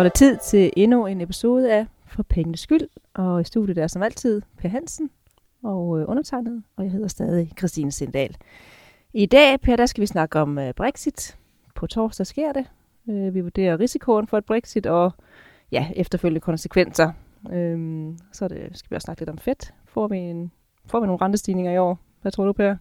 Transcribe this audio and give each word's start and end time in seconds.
Er 0.00 0.04
det 0.04 0.12
tid 0.12 0.36
til 0.36 0.72
endnu 0.76 1.06
en 1.06 1.20
episode 1.20 1.72
af 1.72 1.86
For 2.06 2.22
Pengenes 2.22 2.60
Skyld. 2.60 2.88
Og 3.14 3.40
i 3.40 3.44
studiet 3.44 3.78
er 3.78 3.86
som 3.86 4.02
altid 4.02 4.42
Per 4.58 4.68
Hansen 4.68 5.10
og 5.62 6.00
øh, 6.00 6.08
undertegnet, 6.08 6.62
og 6.76 6.84
jeg 6.84 6.92
hedder 6.92 7.08
stadig 7.08 7.52
Christine 7.58 7.92
Sindal. 7.92 8.36
I 9.14 9.26
dag, 9.26 9.60
Per, 9.60 9.76
der 9.76 9.86
skal 9.86 10.00
vi 10.00 10.06
snakke 10.06 10.40
om 10.40 10.58
øh, 10.58 10.74
Brexit. 10.74 11.38
På 11.74 11.86
torsdag 11.86 12.26
sker 12.26 12.52
det. 12.52 12.66
Øh, 13.10 13.34
vi 13.34 13.40
vurderer 13.40 13.80
risikoen 13.80 14.26
for 14.26 14.38
et 14.38 14.44
Brexit 14.44 14.86
og 14.86 15.12
ja, 15.72 15.90
efterfølgende 15.96 16.40
konsekvenser. 16.40 17.12
Uh, 17.42 18.16
så 18.32 18.48
det, 18.48 18.78
skal 18.78 18.90
vi 18.90 18.96
også 18.96 19.04
snakke 19.04 19.20
lidt 19.20 19.30
om 19.30 19.38
fedt. 19.38 19.74
Får 19.86 20.08
vi, 20.08 20.16
en, 20.16 20.52
får 20.86 21.00
vi 21.00 21.06
nogle 21.06 21.24
rentestigninger 21.24 21.72
i 21.72 21.78
år? 21.78 21.98
Hvad 22.22 22.32
tror 22.32 22.44
du, 22.44 22.52
Per? 22.52 22.76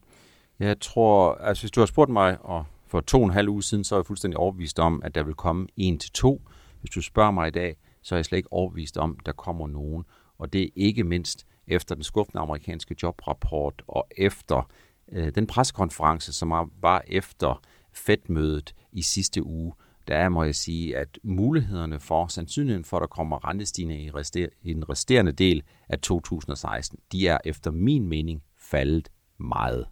Jeg 0.60 0.80
tror, 0.80 1.34
altså 1.34 1.63
hvis 1.63 1.72
du 1.72 1.82
har 1.82 1.86
spurgt 1.86 2.12
mig 2.12 2.38
og 2.41 2.66
for 2.88 2.99
to 3.02 3.18
og 3.18 3.26
en 3.26 3.34
halv 3.34 3.49
uge 3.49 3.63
siden, 3.63 3.84
så 3.84 3.96
er 3.96 3.99
jeg 3.99 4.05
fuldstændig 4.05 4.38
overbevist 4.38 4.80
om, 4.80 5.02
at 5.05 5.16
der 5.16 5.24
vil 5.24 5.34
komme 5.34 5.68
en 5.77 5.98
til 5.99 6.12
to. 6.12 6.41
Hvis 6.80 6.92
du 6.92 7.02
spørger 7.02 7.32
mig 7.32 7.48
i 7.48 7.52
dag, 7.52 7.76
så 8.02 8.16
er 8.16 8.18
jeg 8.18 8.26
slet 8.26 8.38
ikke 8.38 8.54
overbevist 8.54 8.98
om, 8.98 9.20
der 9.26 9.32
kommer 9.32 9.68
nogen. 9.68 10.04
Og 10.38 10.54
det 10.54 10.64
er 10.64 10.70
ikke 10.76 11.04
mindst 11.04 11.46
efter 11.68 11.96
den 11.96 12.04
skuffende 12.04 12.42
amerikanske 12.42 12.96
jobrapport 13.04 13.84
og 13.88 14.08
efter 14.18 14.70
øh, 15.12 15.36
den 15.36 15.48
pressekonference, 15.48 16.34
som 16.34 16.70
var 16.82 17.04
efter 17.08 17.62
Fed-mødet 17.94 18.76
i 18.92 19.02
sidste 19.02 19.44
uge, 19.44 19.74
der 20.08 20.16
er, 20.16 20.30
må 20.30 20.44
jeg 20.44 20.55
sige, 20.55 20.98
at 20.98 21.20
mulighederne 21.24 22.00
for, 22.00 22.27
sandsynligheden 22.27 22.86
for, 22.86 22.98
at 22.98 23.02
der 23.02 23.08
kommer 23.08 23.48
rentestigninger 23.49 24.05
i, 24.05 24.10
rester, 24.10 24.48
i 24.62 24.74
den 24.74 24.90
resterende 24.90 25.32
del 25.32 25.64
af 25.90 25.99
2016, 25.99 26.99
de 27.12 27.27
er 27.27 27.38
efter 27.46 27.71
min 27.71 28.08
mening 28.08 28.43
faldet 28.58 29.10
meget. 29.38 29.88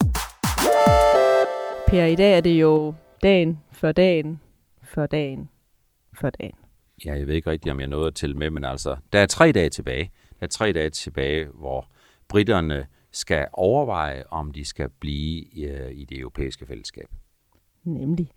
Per, 1.88 2.06
i 2.06 2.16
dag 2.16 2.38
er 2.38 2.42
det 2.42 2.62
jo 2.62 2.94
dagen 3.24 3.60
for 3.72 3.92
dagen 3.92 4.40
for 4.84 5.06
dagen 5.06 5.50
for 6.14 6.30
dagen. 6.30 6.67
Ja, 7.06 7.14
jeg 7.14 7.28
ved 7.28 7.36
ikke 7.36 7.50
rigtigt, 7.50 7.72
om 7.72 7.80
jeg 7.80 7.88
nåede 7.88 8.08
at 8.08 8.16
tælle 8.16 8.36
med, 8.38 8.50
men 8.50 8.64
altså, 8.64 8.96
der 9.14 9.20
er 9.20 9.26
tre 9.26 9.52
dage 9.52 9.70
tilbage. 9.70 10.12
Der 10.40 10.46
er 10.46 10.50
tre 10.50 10.72
dage 10.72 10.90
tilbage, 10.90 11.48
hvor 11.54 11.88
britterne 12.28 12.88
skal 13.12 13.48
overveje, 13.54 14.24
om 14.30 14.52
de 14.52 14.66
skal 14.66 14.90
blive 15.00 15.46
i, 15.52 15.66
øh, 15.66 15.92
i 15.92 16.06
det 16.06 16.20
europæiske 16.20 16.66
fællesskab. 16.66 17.10
Nemlig. 17.84 18.32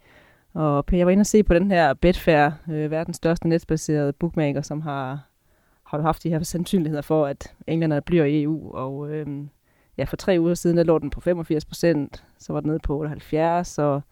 Og 0.55 0.86
Per, 0.86 0.97
jeg 0.97 1.06
var 1.06 1.12
inde 1.12 1.22
og 1.22 1.27
se 1.27 1.42
på 1.42 1.55
den 1.55 1.70
her 1.70 1.94
Betfair, 1.94 2.50
øh, 2.70 2.91
verdens 2.91 3.17
største 3.17 3.48
netbaserede 3.48 4.12
bookmaker, 4.12 4.62
som 4.62 4.80
har, 4.80 5.28
har 5.84 6.00
haft 6.00 6.22
de 6.22 6.30
her 6.30 6.42
sandsynligheder 6.42 7.02
for, 7.02 7.27
at 7.27 7.55
englænderne 7.67 8.02
bliver 8.02 8.24
i 8.24 8.42
EU. 8.42 8.70
Og 8.72 9.11
øh, 9.11 9.27
ja, 9.98 10.05
for 10.05 10.17
tre 10.17 10.36
uger 10.41 10.55
siden, 10.55 10.77
der 10.77 10.83
lå 10.83 10.98
den 10.98 11.11
på 11.11 11.20
85 11.20 11.64
procent, 11.64 12.24
så 12.39 12.52
var 12.52 12.61
den 12.61 12.69
nede 12.69 12.78
på 12.78 12.98
78, 12.98 13.78
og 13.78 14.02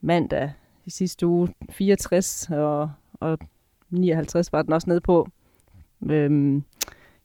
mandag 0.00 0.52
i 0.84 0.90
sidste 0.90 1.26
uge 1.26 1.48
64, 1.70 2.48
og, 2.50 2.90
og 3.20 3.38
59 4.00 4.52
var 4.52 4.62
den 4.62 4.72
også 4.72 4.90
nede 4.90 5.00
på. 5.00 5.28
Øhm, 6.10 6.64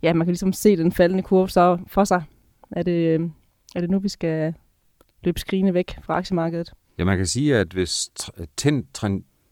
ja, 0.01 0.13
man 0.13 0.25
kan 0.25 0.31
ligesom 0.31 0.53
se 0.53 0.77
den 0.77 0.91
faldende 0.91 1.23
kurve 1.23 1.49
så 1.49 1.77
for 1.87 2.03
sig. 2.03 2.23
Er 2.71 2.83
det, 2.83 3.13
øhm, 3.13 3.31
er 3.75 3.81
det 3.81 3.89
nu, 3.89 3.99
vi 3.99 4.09
skal 4.09 4.53
løbe 5.23 5.39
skrigende 5.39 5.73
væk 5.73 5.97
fra 6.03 6.13
aktiemarkedet? 6.17 6.73
Ja, 6.97 7.03
man 7.03 7.17
kan 7.17 7.25
sige, 7.25 7.57
at 7.57 7.67
hvis 7.67 8.09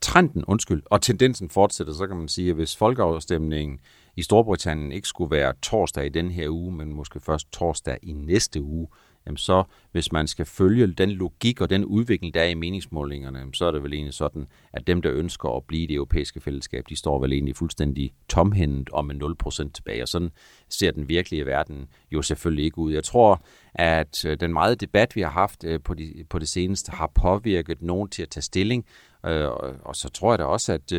trenden, 0.02 0.46
undskyld, 0.46 0.84
og 0.86 1.02
tendensen 1.02 1.50
fortsætter, 1.50 1.94
så 1.94 2.08
kan 2.08 2.18
man 2.18 2.28
sige, 2.28 2.50
at 2.50 2.56
hvis 2.56 2.78
folkeafstemningen 2.78 3.80
i 4.16 4.22
Storbritannien 4.22 4.92
ikke 4.92 5.08
skulle 5.08 5.32
være 5.32 5.54
torsdag 5.62 6.06
i 6.06 6.10
den 6.10 6.32
her 6.32 6.50
uge, 6.50 6.72
men 6.72 6.94
måske 6.94 7.20
først 7.20 7.52
torsdag 7.52 7.98
i 8.02 8.14
næste 8.14 8.62
uge, 8.62 8.88
jamen 9.28 9.38
så 9.38 9.64
hvis 9.92 10.12
man 10.12 10.28
skal 10.28 10.46
følge 10.46 10.88
den 10.88 11.12
logik 11.12 11.62
og 11.62 11.70
den 11.70 11.86
udvikling, 11.86 12.34
der 12.34 12.42
er 12.42 12.48
i 12.48 12.54
meningsmålingerne, 12.54 13.40
så 13.54 13.66
er 13.66 13.72
det 13.72 13.84
vel 13.84 13.94
egentlig 13.94 14.14
sådan, 14.14 14.48
at 14.74 14.88
dem, 14.88 15.02
der 15.02 15.12
ønsker 15.14 15.50
at 15.50 15.64
blive 15.64 15.84
i 15.84 15.86
det 15.86 15.96
europæiske 15.96 16.42
fællesskab, 16.42 16.84
de 16.90 16.96
står 16.96 17.20
vel 17.20 17.34
egentlig 17.34 17.56
fuldstændig 17.56 18.14
tomhændet 18.30 18.90
og 18.90 19.06
med 19.06 19.16
0% 19.44 19.72
tilbage. 19.72 20.02
Og 20.02 20.08
sådan 20.08 20.32
ser 20.70 20.92
den 20.92 21.10
virkelige 21.10 21.46
verden 21.46 21.88
jo 22.12 22.22
selvfølgelig 22.22 22.66
ikke 22.66 22.78
ud. 22.78 22.94
Jeg 22.94 23.04
tror, 23.04 23.46
at 23.74 24.26
øh, 24.26 24.40
den 24.40 24.54
meget 24.54 24.82
debat, 24.82 25.16
vi 25.16 25.22
har 25.22 25.30
haft 25.30 25.64
øh, 25.64 25.80
på, 25.84 25.94
de, 25.94 26.26
på 26.30 26.40
det 26.40 26.50
seneste, 26.50 26.92
har 26.92 27.12
påvirket 27.16 27.82
nogen 27.82 28.10
til 28.10 28.22
at 28.22 28.30
tage 28.30 28.42
stilling. 28.42 28.86
Øh, 29.26 29.50
og 29.82 29.96
så 29.96 30.10
tror 30.10 30.32
jeg 30.32 30.40
da 30.40 30.44
også, 30.44 30.74
at, 30.74 30.94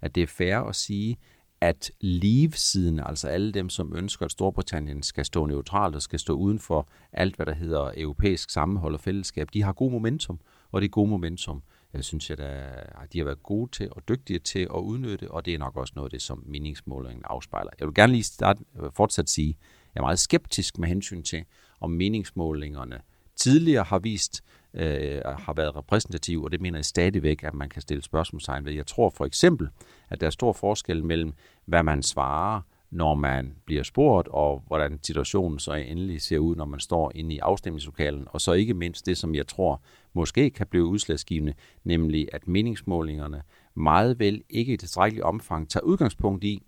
at 0.00 0.14
det 0.14 0.22
er 0.22 0.26
fair 0.26 0.56
at 0.56 0.76
sige, 0.76 1.16
at 1.60 1.90
leave-siden, 2.00 3.00
altså 3.00 3.28
alle 3.28 3.52
dem, 3.52 3.68
som 3.68 3.96
ønsker, 3.96 4.24
at 4.24 4.32
Storbritannien 4.32 5.02
skal 5.02 5.24
stå 5.24 5.46
neutralt 5.46 5.94
og 5.94 6.02
skal 6.02 6.18
stå 6.18 6.34
uden 6.34 6.58
for 6.58 6.88
alt, 7.12 7.36
hvad 7.36 7.46
der 7.46 7.54
hedder 7.54 7.90
europæisk 7.96 8.50
sammenhold 8.50 8.94
og 8.94 9.00
fællesskab, 9.00 9.48
de 9.52 9.62
har 9.62 9.72
god 9.72 9.90
momentum, 9.90 10.40
og 10.72 10.80
det 10.80 10.88
er 10.88 10.90
god 10.90 11.08
momentum, 11.08 11.62
jeg 11.94 12.04
synes 12.04 12.30
jeg, 12.30 12.40
at 12.40 13.12
de 13.12 13.18
har 13.18 13.24
været 13.24 13.42
gode 13.42 13.70
til 13.70 13.88
og 13.92 14.08
dygtige 14.08 14.38
til 14.38 14.58
at 14.58 14.80
udnytte, 14.80 15.30
og 15.30 15.46
det 15.46 15.54
er 15.54 15.58
nok 15.58 15.76
også 15.76 15.92
noget 15.96 16.06
af 16.06 16.10
det, 16.10 16.22
som 16.22 16.42
meningsmålingen 16.46 17.22
afspejler. 17.24 17.70
Jeg 17.80 17.86
vil 17.86 17.94
gerne 17.94 18.12
lige 18.12 18.22
starte, 18.22 18.64
øh, 18.82 18.90
fortsat 18.96 19.30
sige, 19.30 19.50
at 19.50 19.94
jeg 19.94 20.00
er 20.00 20.04
meget 20.04 20.18
skeptisk 20.18 20.78
med 20.78 20.88
hensyn 20.88 21.22
til, 21.22 21.44
om 21.80 21.90
meningsmålingerne 21.90 23.00
tidligere 23.36 23.84
har 23.84 23.98
vist, 23.98 24.44
øh, 24.74 25.20
har 25.24 25.52
været 25.52 25.76
repræsentativ, 25.76 26.42
og 26.42 26.52
det 26.52 26.60
mener 26.60 26.78
jeg 26.78 26.84
stadigvæk, 26.84 27.42
at 27.42 27.54
man 27.54 27.68
kan 27.68 27.82
stille 27.82 28.02
spørgsmålstegn 28.02 28.64
ved. 28.64 28.72
Jeg 28.72 28.86
tror 28.86 29.10
for 29.10 29.24
eksempel, 29.24 29.68
at 30.10 30.20
der 30.20 30.26
er 30.26 30.30
stor 30.30 30.52
forskel 30.52 31.04
mellem, 31.04 31.32
hvad 31.64 31.82
man 31.82 32.02
svarer, 32.02 32.60
når 32.90 33.14
man 33.14 33.54
bliver 33.64 33.82
spurgt, 33.82 34.28
og 34.28 34.62
hvordan 34.66 34.98
situationen 35.02 35.58
så 35.58 35.72
endelig 35.72 36.22
ser 36.22 36.38
ud, 36.38 36.56
når 36.56 36.64
man 36.64 36.80
står 36.80 37.12
inde 37.14 37.34
i 37.34 37.38
afstemningslokalen, 37.38 38.26
og 38.30 38.40
så 38.40 38.52
ikke 38.52 38.74
mindst 38.74 39.06
det, 39.06 39.18
som 39.18 39.34
jeg 39.34 39.46
tror 39.46 39.82
måske 40.12 40.50
kan 40.50 40.66
blive 40.66 40.84
udslagsgivende, 40.84 41.54
nemlig 41.84 42.28
at 42.32 42.48
meningsmålingerne 42.48 43.42
meget 43.74 44.18
vel 44.18 44.42
ikke 44.50 44.72
i 44.72 44.76
tilstrækkelig 44.76 45.24
omfang 45.24 45.70
tager 45.70 45.84
udgangspunkt 45.84 46.44
i, 46.44 46.62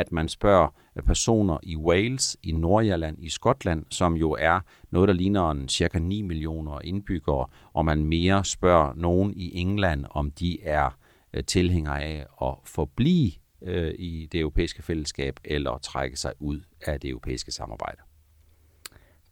at 0.00 0.12
man 0.12 0.28
spørger 0.28 0.68
personer 1.06 1.58
i 1.62 1.76
Wales, 1.76 2.36
i 2.42 2.52
Nordjylland, 2.52 3.16
i 3.18 3.28
Skotland, 3.28 3.84
som 3.90 4.14
jo 4.14 4.36
er 4.40 4.60
noget, 4.90 5.08
der 5.08 5.14
ligner 5.14 5.50
en 5.50 5.68
cirka 5.68 5.98
9 5.98 6.22
millioner 6.22 6.78
indbyggere, 6.84 7.46
og 7.72 7.84
man 7.84 8.04
mere 8.04 8.44
spørger 8.44 8.92
nogen 8.96 9.32
i 9.36 9.58
England, 9.58 10.04
om 10.10 10.30
de 10.30 10.62
er 10.62 10.98
øh, 11.34 11.44
tilhængere 11.44 12.02
af 12.02 12.26
at 12.42 12.54
forblive 12.64 13.32
øh, 13.62 13.94
i 13.98 14.28
det 14.32 14.40
europæiske 14.40 14.82
fællesskab, 14.82 15.40
eller 15.44 15.78
trække 15.78 16.16
sig 16.16 16.32
ud 16.38 16.60
af 16.86 17.00
det 17.00 17.10
europæiske 17.10 17.52
samarbejde. 17.52 17.98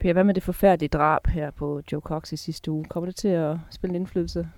Per, 0.01 0.13
hvad 0.13 0.25
med 0.25 0.35
det 0.35 0.43
forfærdelige 0.43 0.89
drab 0.89 1.27
her 1.27 1.51
på 1.51 1.83
Joe 1.93 2.01
Cox 2.01 2.33
i 2.33 2.37
sidste 2.37 2.71
uge? 2.71 2.85
Kommer 2.85 3.07
det 3.07 3.17
til 3.17 3.29
at 3.29 3.57
spille 3.71 3.97
en 3.97 4.01
indflydelse? 4.03 4.49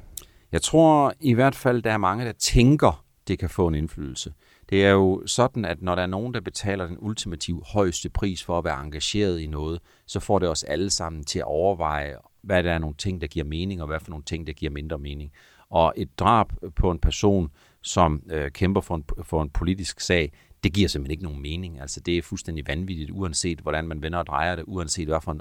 Jeg 0.52 0.62
tror 0.62 1.12
i 1.20 1.34
hvert 1.34 1.54
fald, 1.54 1.82
der 1.82 1.92
er 1.92 1.98
mange, 1.98 2.24
der 2.24 2.32
tænker, 2.32 3.04
det 3.28 3.38
kan 3.38 3.50
få 3.50 3.68
en 3.68 3.74
indflydelse. 3.74 4.32
Det 4.70 4.84
er 4.84 4.90
jo 4.90 5.22
sådan, 5.26 5.64
at 5.64 5.82
når 5.82 5.94
der 5.94 6.02
er 6.02 6.06
nogen, 6.06 6.34
der 6.34 6.40
betaler 6.40 6.86
den 6.86 6.96
ultimative 7.00 7.62
højeste 7.66 8.10
pris 8.10 8.44
for 8.44 8.58
at 8.58 8.64
være 8.64 8.82
engageret 8.82 9.40
i 9.40 9.46
noget, 9.46 9.80
så 10.06 10.20
får 10.20 10.38
det 10.38 10.48
os 10.48 10.62
alle 10.62 10.90
sammen 10.90 11.24
til 11.24 11.38
at 11.38 11.44
overveje, 11.44 12.16
hvad 12.42 12.62
der 12.62 12.72
er 12.72 12.78
nogle 12.78 12.96
ting, 12.96 13.20
der 13.20 13.26
giver 13.26 13.44
mening, 13.44 13.80
og 13.80 13.86
hvad 13.86 14.00
for 14.00 14.10
nogle 14.10 14.24
ting, 14.24 14.46
der 14.46 14.52
giver 14.52 14.72
mindre 14.72 14.98
mening. 14.98 15.32
Og 15.70 15.92
et 15.96 16.18
drab 16.18 16.46
på 16.76 16.90
en 16.90 16.98
person, 16.98 17.50
som 17.82 18.22
øh, 18.30 18.50
kæmper 18.50 18.80
for 18.80 18.94
en, 18.94 19.04
for 19.22 19.42
en 19.42 19.50
politisk 19.50 20.00
sag, 20.00 20.32
det 20.64 20.72
giver 20.72 20.88
simpelthen 20.88 21.10
ikke 21.10 21.24
nogen 21.24 21.42
mening. 21.42 21.80
Altså 21.80 22.00
det 22.00 22.18
er 22.18 22.22
fuldstændig 22.22 22.66
vanvittigt, 22.66 23.10
uanset 23.10 23.60
hvordan 23.60 23.88
man 23.88 24.02
vender 24.02 24.18
og 24.18 24.26
drejer 24.26 24.56
det, 24.56 24.64
uanset 24.66 25.08
hvad 25.08 25.20
for 25.20 25.32
en 25.32 25.40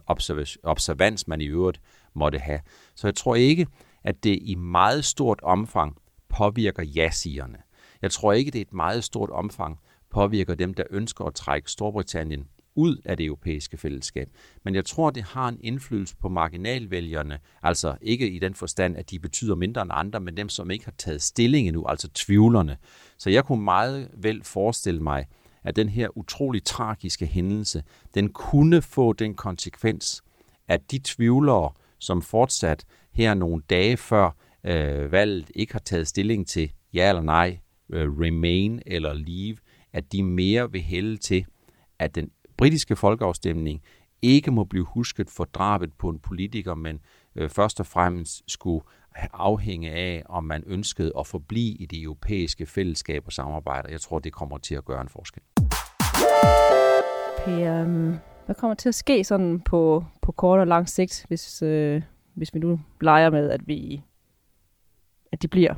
observans 0.63 1.27
man 1.27 1.41
i 1.41 1.45
øvrigt 1.45 1.81
måtte 2.13 2.39
have. 2.39 2.59
Så 2.95 3.07
jeg 3.07 3.15
tror 3.15 3.35
ikke, 3.35 3.67
at 4.03 4.23
det 4.23 4.39
i 4.41 4.55
meget 4.55 5.05
stort 5.05 5.39
omfang 5.43 5.97
påvirker 6.29 6.83
ja-sigerne. 6.83 7.57
Jeg 8.01 8.11
tror 8.11 8.33
ikke, 8.33 8.51
det 8.51 8.59
er 8.59 8.65
et 8.65 8.73
meget 8.73 9.03
stort 9.03 9.29
omfang 9.29 9.79
påvirker 10.09 10.55
dem, 10.55 10.73
der 10.73 10.83
ønsker 10.89 11.25
at 11.25 11.33
trække 11.33 11.71
Storbritannien 11.71 12.47
ud 12.75 12.97
af 13.05 13.17
det 13.17 13.25
europæiske 13.25 13.77
fællesskab. 13.77 14.29
Men 14.63 14.75
jeg 14.75 14.85
tror, 14.85 15.09
det 15.09 15.23
har 15.23 15.47
en 15.47 15.59
indflydelse 15.61 16.15
på 16.15 16.29
marginalvælgerne, 16.29 17.39
altså 17.63 17.95
ikke 18.01 18.29
i 18.29 18.39
den 18.39 18.53
forstand, 18.53 18.97
at 18.97 19.11
de 19.11 19.19
betyder 19.19 19.55
mindre 19.55 19.81
end 19.81 19.91
andre, 19.93 20.19
men 20.19 20.37
dem, 20.37 20.49
som 20.49 20.71
ikke 20.71 20.85
har 20.85 20.93
taget 20.97 21.21
stilling 21.21 21.67
endnu, 21.67 21.85
altså 21.85 22.09
tvivlerne. 22.13 22.77
Så 23.17 23.29
jeg 23.29 23.45
kunne 23.45 23.63
meget 23.63 24.11
vel 24.13 24.43
forestille 24.43 25.01
mig, 25.01 25.25
at 25.63 25.75
den 25.75 25.89
her 25.89 26.17
utrolig 26.17 26.63
tragiske 26.63 27.25
hændelse, 27.25 27.83
den 28.13 28.29
kunne 28.29 28.81
få 28.81 29.13
den 29.13 29.35
konsekvens, 29.35 30.23
at 30.67 30.91
de 30.91 30.99
tvivlere, 31.03 31.71
som 31.99 32.21
fortsat 32.21 32.85
her 33.11 33.33
nogle 33.33 33.63
dage 33.69 33.97
før 33.97 34.31
øh, 34.63 35.11
valget 35.11 35.51
ikke 35.55 35.73
har 35.73 35.79
taget 35.79 36.07
stilling 36.07 36.47
til 36.47 36.71
ja 36.93 37.09
eller 37.09 37.21
nej, 37.21 37.59
øh, 37.89 38.19
remain 38.19 38.81
eller 38.85 39.13
leave, 39.13 39.57
at 39.93 40.11
de 40.11 40.23
mere 40.23 40.71
vil 40.71 40.81
hælde 40.81 41.17
til, 41.17 41.45
at 41.99 42.15
den 42.15 42.31
britiske 42.57 42.95
folkeafstemning 42.95 43.81
ikke 44.21 44.51
må 44.51 44.63
blive 44.63 44.85
husket 44.85 45.29
for 45.29 45.43
drabet 45.43 45.93
på 45.93 46.09
en 46.09 46.19
politiker, 46.19 46.75
men 46.75 46.99
øh, 47.35 47.49
først 47.49 47.79
og 47.79 47.85
fremmest 47.85 48.43
skulle 48.47 48.85
afhænge 49.33 49.91
af, 49.91 50.23
om 50.29 50.43
man 50.43 50.63
ønskede 50.67 51.11
at 51.19 51.27
forblive 51.27 51.75
i 51.75 51.85
det 51.85 52.01
europæiske 52.01 52.65
fællesskab 52.65 53.23
og 53.25 53.33
samarbejde. 53.33 53.91
Jeg 53.91 54.01
tror, 54.01 54.19
det 54.19 54.33
kommer 54.33 54.57
til 54.57 54.75
at 54.75 54.85
gøre 54.85 55.01
en 55.01 55.09
forskel. 55.09 55.43
Per, 57.45 57.81
øhm, 57.81 58.15
hvad 58.45 58.55
kommer 58.55 58.75
til 58.75 58.89
at 58.89 58.95
ske 58.95 59.23
sådan 59.23 59.59
på, 59.59 60.05
på 60.21 60.31
kort 60.31 60.59
og 60.59 60.67
lang 60.67 60.89
sigt, 60.89 61.25
hvis, 61.27 61.61
øh, 61.61 62.01
hvis 62.33 62.53
vi 62.53 62.59
nu 62.59 62.79
leger 63.01 63.29
med, 63.29 63.49
at 63.49 63.67
vi 63.67 64.01
at 65.31 65.41
de 65.41 65.47
bliver 65.47 65.73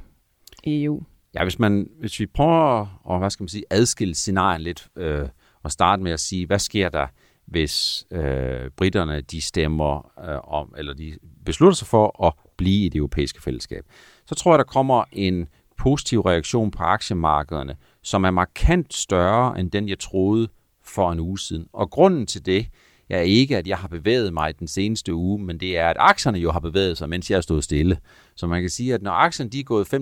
i 0.63 0.83
EU? 0.83 1.03
Ja, 1.35 1.43
hvis, 1.43 1.59
man, 1.59 1.89
hvis 1.99 2.19
vi 2.19 2.25
prøver 2.25 2.81
at 3.13 3.19
hvad 3.19 3.29
skal 3.29 3.43
man 3.43 3.49
sige, 3.49 3.63
adskille 3.69 4.15
scenarien 4.15 4.61
lidt, 4.61 4.87
øh, 4.95 5.29
og 5.63 5.71
starte 5.71 6.03
med 6.03 6.11
at 6.11 6.19
sige, 6.19 6.45
hvad 6.45 6.59
sker 6.59 6.89
der, 6.89 7.07
hvis 7.45 8.05
øh, 8.11 8.69
britterne 8.77 9.21
de 9.21 9.41
stemmer 9.41 10.11
øh, 10.29 10.39
om, 10.43 10.73
eller 10.77 10.93
de 10.93 11.17
beslutter 11.45 11.75
sig 11.75 11.87
for 11.87 12.25
at 12.25 12.33
blive 12.57 12.85
i 12.85 12.89
det 12.89 12.97
europæiske 12.97 13.41
fællesskab, 13.41 13.85
så 14.25 14.35
tror 14.35 14.51
jeg, 14.51 14.57
der 14.57 14.63
kommer 14.63 15.03
en 15.11 15.47
positiv 15.77 16.21
reaktion 16.21 16.71
på 16.71 16.83
aktiemarkederne, 16.83 17.75
som 18.03 18.23
er 18.23 18.31
markant 18.31 18.93
større 18.93 19.59
end 19.59 19.71
den, 19.71 19.89
jeg 19.89 19.99
troede 19.99 20.47
for 20.83 21.11
en 21.11 21.19
uge 21.19 21.39
siden. 21.39 21.67
Og 21.73 21.89
grunden 21.89 22.27
til 22.27 22.45
det 22.45 22.67
er 23.11 23.21
ikke, 23.21 23.57
at 23.57 23.67
jeg 23.67 23.77
har 23.77 23.87
bevæget 23.87 24.33
mig 24.33 24.59
den 24.59 24.67
seneste 24.67 25.13
uge, 25.13 25.43
men 25.43 25.59
det 25.59 25.77
er, 25.77 25.89
at 25.89 25.97
aktierne 25.99 26.37
jo 26.37 26.51
har 26.51 26.59
bevæget 26.59 26.97
sig, 26.97 27.09
mens 27.09 27.29
jeg 27.29 27.37
har 27.37 27.41
stået 27.41 27.63
stille. 27.63 27.97
Så 28.35 28.47
man 28.47 28.61
kan 28.61 28.69
sige, 28.69 28.93
at 28.93 29.01
når 29.01 29.11
aktierne 29.11 29.49
de 29.49 29.59
er 29.59 29.63
gået 29.63 29.93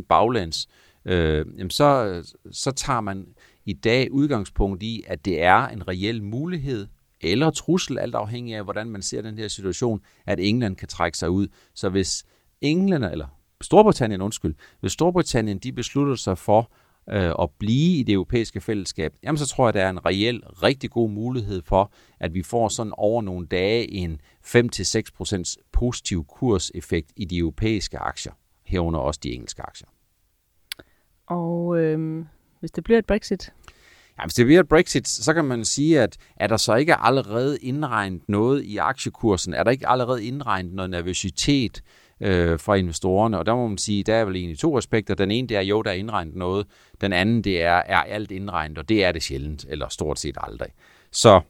5-6% 0.00 0.06
baglæns, 0.08 0.68
øh, 1.04 1.46
jamen 1.58 1.70
så, 1.70 2.22
så 2.50 2.70
tager 2.70 3.00
man 3.00 3.26
i 3.64 3.72
dag 3.72 4.12
udgangspunkt 4.12 4.82
i, 4.82 5.02
at 5.06 5.24
det 5.24 5.42
er 5.42 5.68
en 5.68 5.88
reel 5.88 6.22
mulighed 6.22 6.86
eller 7.20 7.50
trussel, 7.50 7.98
alt 7.98 8.14
afhængig 8.14 8.54
af, 8.54 8.64
hvordan 8.64 8.90
man 8.90 9.02
ser 9.02 9.22
den 9.22 9.38
her 9.38 9.48
situation, 9.48 10.00
at 10.26 10.40
England 10.40 10.76
kan 10.76 10.88
trække 10.88 11.18
sig 11.18 11.30
ud. 11.30 11.48
Så 11.74 11.88
hvis 11.88 12.24
England, 12.60 13.04
eller 13.04 13.26
Storbritannien, 13.60 14.20
undskyld, 14.20 14.54
hvis 14.80 14.92
Storbritannien 14.92 15.58
de 15.58 15.72
beslutter 15.72 16.14
sig 16.14 16.38
for 16.38 16.70
øh, 17.12 17.32
at 17.42 17.50
blive 17.58 17.98
i 17.98 18.02
det 18.02 18.12
europæiske 18.12 18.60
fællesskab, 18.60 19.12
jamen 19.22 19.38
så 19.38 19.46
tror 19.46 19.66
jeg, 19.66 19.74
der 19.74 19.82
er 19.82 19.90
en 19.90 20.06
reel, 20.06 20.42
rigtig 20.46 20.90
god 20.90 21.10
mulighed 21.10 21.62
for, 21.62 21.92
at 22.20 22.34
vi 22.34 22.42
får 22.42 22.68
sådan 22.68 22.92
over 22.96 23.22
nogle 23.22 23.46
dage 23.46 23.90
en 23.90 24.20
5-6% 24.46 25.54
positiv 25.72 26.24
kurseffekt 26.24 27.12
i 27.16 27.24
de 27.24 27.38
europæiske 27.38 27.98
aktier, 27.98 28.32
herunder 28.66 29.00
også 29.00 29.20
de 29.22 29.32
engelske 29.32 29.62
aktier. 29.62 29.88
Og 31.26 31.78
øh, 31.78 32.24
hvis 32.60 32.70
det 32.70 32.84
bliver 32.84 32.98
et 32.98 33.06
Brexit? 33.06 33.52
Ja, 34.18 34.24
hvis 34.24 34.34
det 34.34 34.46
bliver 34.46 34.60
et 34.60 34.68
Brexit, 34.68 35.08
så 35.08 35.34
kan 35.34 35.44
man 35.44 35.64
sige, 35.64 36.00
at 36.00 36.16
er 36.36 36.46
der 36.46 36.56
så 36.56 36.74
ikke 36.74 36.94
allerede 36.94 37.58
indregnet 37.58 38.22
noget 38.28 38.62
i 38.62 38.76
aktiekursen? 38.76 39.54
Er 39.54 39.62
der 39.64 39.70
ikke 39.70 39.88
allerede 39.88 40.24
indregnet 40.24 40.72
noget 40.72 40.90
nervøsitet 40.90 41.82
øh, 42.20 42.58
fra 42.58 42.74
investorerne? 42.74 43.38
Og 43.38 43.46
der 43.46 43.54
må 43.54 43.68
man 43.68 43.78
sige, 43.78 44.02
der 44.02 44.14
er 44.14 44.24
vel 44.24 44.36
egentlig 44.36 44.58
to 44.58 44.78
aspekter. 44.78 45.14
Den 45.14 45.30
ene, 45.30 45.48
det 45.48 45.56
er 45.56 45.60
jo, 45.60 45.82
der 45.82 45.90
er 45.90 45.94
indregnet 45.94 46.36
noget. 46.36 46.66
Den 47.00 47.12
anden, 47.12 47.44
det 47.44 47.62
er, 47.62 47.82
er 47.86 48.02
alt 48.02 48.30
indregnet, 48.30 48.78
og 48.78 48.88
det 48.88 49.04
er 49.04 49.12
det 49.12 49.22
sjældent, 49.22 49.66
eller 49.68 49.88
stort 49.88 50.18
set 50.18 50.36
aldrig. 50.40 50.68
Så 51.12 51.40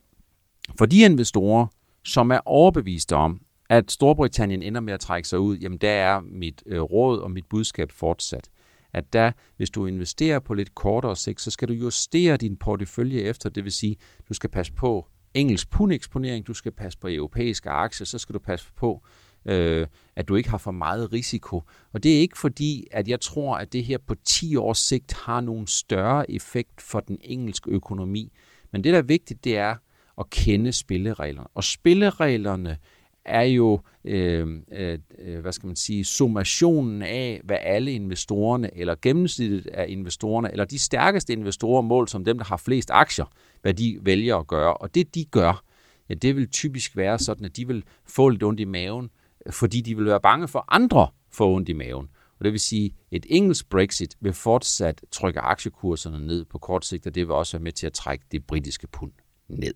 for 0.79 0.87
de 0.87 1.05
investorer, 1.05 1.67
som 2.05 2.31
er 2.31 2.41
overbeviste 2.45 3.17
om, 3.17 3.41
at 3.71 3.91
Storbritannien 3.91 4.63
ender 4.63 4.81
med 4.81 4.93
at 4.93 5.01
trække 5.01 5.29
sig 5.29 5.39
ud, 5.39 5.57
jamen 5.57 5.79
der 5.79 5.91
er 5.91 6.21
mit 6.21 6.63
øh, 6.67 6.81
råd 6.81 7.19
og 7.19 7.31
mit 7.31 7.45
budskab 7.51 7.93
fortsat 7.93 8.51
at 8.93 9.13
der, 9.13 9.33
hvis 9.57 9.71
du 9.71 9.87
investerer 9.87 10.39
på 10.39 10.55
lidt 10.55 10.75
kortere 10.75 11.17
sigt, 11.17 11.41
så 11.41 11.51
skal 11.51 11.69
du 11.69 11.73
justere 11.73 12.37
din 12.37 12.57
portefølje 12.57 13.21
efter. 13.21 13.51
Det 13.51 13.65
vil 13.65 13.73
sige, 13.73 13.97
du 14.29 14.35
skal 14.35 14.51
passe 14.51 14.73
på 14.73 15.07
engelsk 15.35 15.71
pundeksponering, 15.71 16.47
du 16.47 16.55
skal 16.55 16.73
passe 16.73 16.99
på 16.99 17.09
europæiske 17.09 17.71
aktier, 17.71 18.05
så 18.05 18.19
skal 18.19 18.35
du 18.35 18.39
passe 18.39 18.67
på, 18.77 19.03
øh, 19.47 19.87
at 20.17 20.29
du 20.29 20.37
ikke 20.37 20.51
har 20.51 20.59
for 20.59 20.71
meget 20.71 21.13
risiko. 21.13 21.63
Og 21.93 22.03
det 22.03 22.17
er 22.17 22.21
ikke 22.21 22.39
fordi, 22.39 22.87
at 22.91 23.09
jeg 23.09 23.21
tror, 23.21 23.57
at 23.57 23.73
det 23.73 23.85
her 23.85 23.99
på 23.99 24.15
10 24.15 24.57
års 24.57 24.79
sigt 24.79 25.13
har 25.13 25.41
nogen 25.41 25.67
større 25.67 26.31
effekt 26.31 26.83
for 26.83 27.01
den 27.01 27.19
engelske 27.25 27.71
økonomi. 27.71 28.33
Men 28.73 28.85
det, 28.85 28.93
der 28.93 28.99
er 28.99 29.03
vigtigt, 29.03 29.45
det 29.45 29.57
er 29.57 29.75
at 30.19 30.31
kende 30.31 30.73
spillereglerne. 30.73 31.49
Og 31.55 31.65
spillereglerne 31.65 32.79
er 33.25 33.43
jo, 33.43 33.81
øh, 34.05 34.61
øh, 34.73 34.99
øh, 35.19 35.41
hvad 35.41 35.53
skal 35.53 35.67
man 35.67 35.77
sige, 35.77 36.05
summationen 36.05 37.03
af, 37.03 37.41
hvad 37.45 37.57
alle 37.61 37.93
investorerne, 37.93 38.77
eller 38.77 38.95
gennemsnittet 39.03 39.67
af 39.67 39.87
investorerne, 39.89 40.53
eller 40.53 40.65
de 40.65 40.79
stærkeste 40.79 41.33
investorer 41.33 41.83
mål 41.83 42.09
som 42.09 42.25
dem, 42.25 42.39
der 42.39 42.45
har 42.45 42.57
flest 42.57 42.91
aktier, 42.91 43.25
hvad 43.63 43.75
de 43.75 43.99
vælger 44.03 44.37
at 44.37 44.47
gøre. 44.47 44.75
Og 44.75 44.95
det 44.95 45.15
de 45.15 45.25
gør, 45.25 45.65
ja, 46.09 46.15
det 46.15 46.37
vil 46.37 46.49
typisk 46.49 46.97
være 46.97 47.19
sådan, 47.19 47.45
at 47.45 47.57
de 47.57 47.67
vil 47.67 47.85
få 48.07 48.29
lidt 48.29 48.43
ondt 48.43 48.61
i 48.61 48.65
maven, 48.65 49.11
fordi 49.51 49.81
de 49.81 49.97
vil 49.97 50.07
være 50.07 50.21
bange 50.21 50.49
for 50.49 50.65
andre 50.69 51.09
få 51.33 51.55
ondt 51.55 51.69
i 51.69 51.73
maven. 51.73 52.09
Og 52.39 52.45
det 52.45 52.53
vil 52.53 52.61
sige, 52.61 52.87
at 52.87 53.17
et 53.17 53.27
engelsk 53.29 53.69
Brexit 53.69 54.17
vil 54.21 54.33
fortsat 54.33 55.01
trykke 55.11 55.41
aktiekurserne 55.41 56.27
ned 56.27 56.45
på 56.45 56.59
kort 56.59 56.85
sigt, 56.85 57.07
og 57.07 57.15
det 57.15 57.27
vil 57.27 57.35
også 57.35 57.57
være 57.57 57.63
med 57.63 57.73
til 57.73 57.87
at 57.87 57.93
trække 57.93 58.25
det 58.33 58.47
britiske 58.47 58.87
pund 58.87 59.13
ned. 59.49 59.75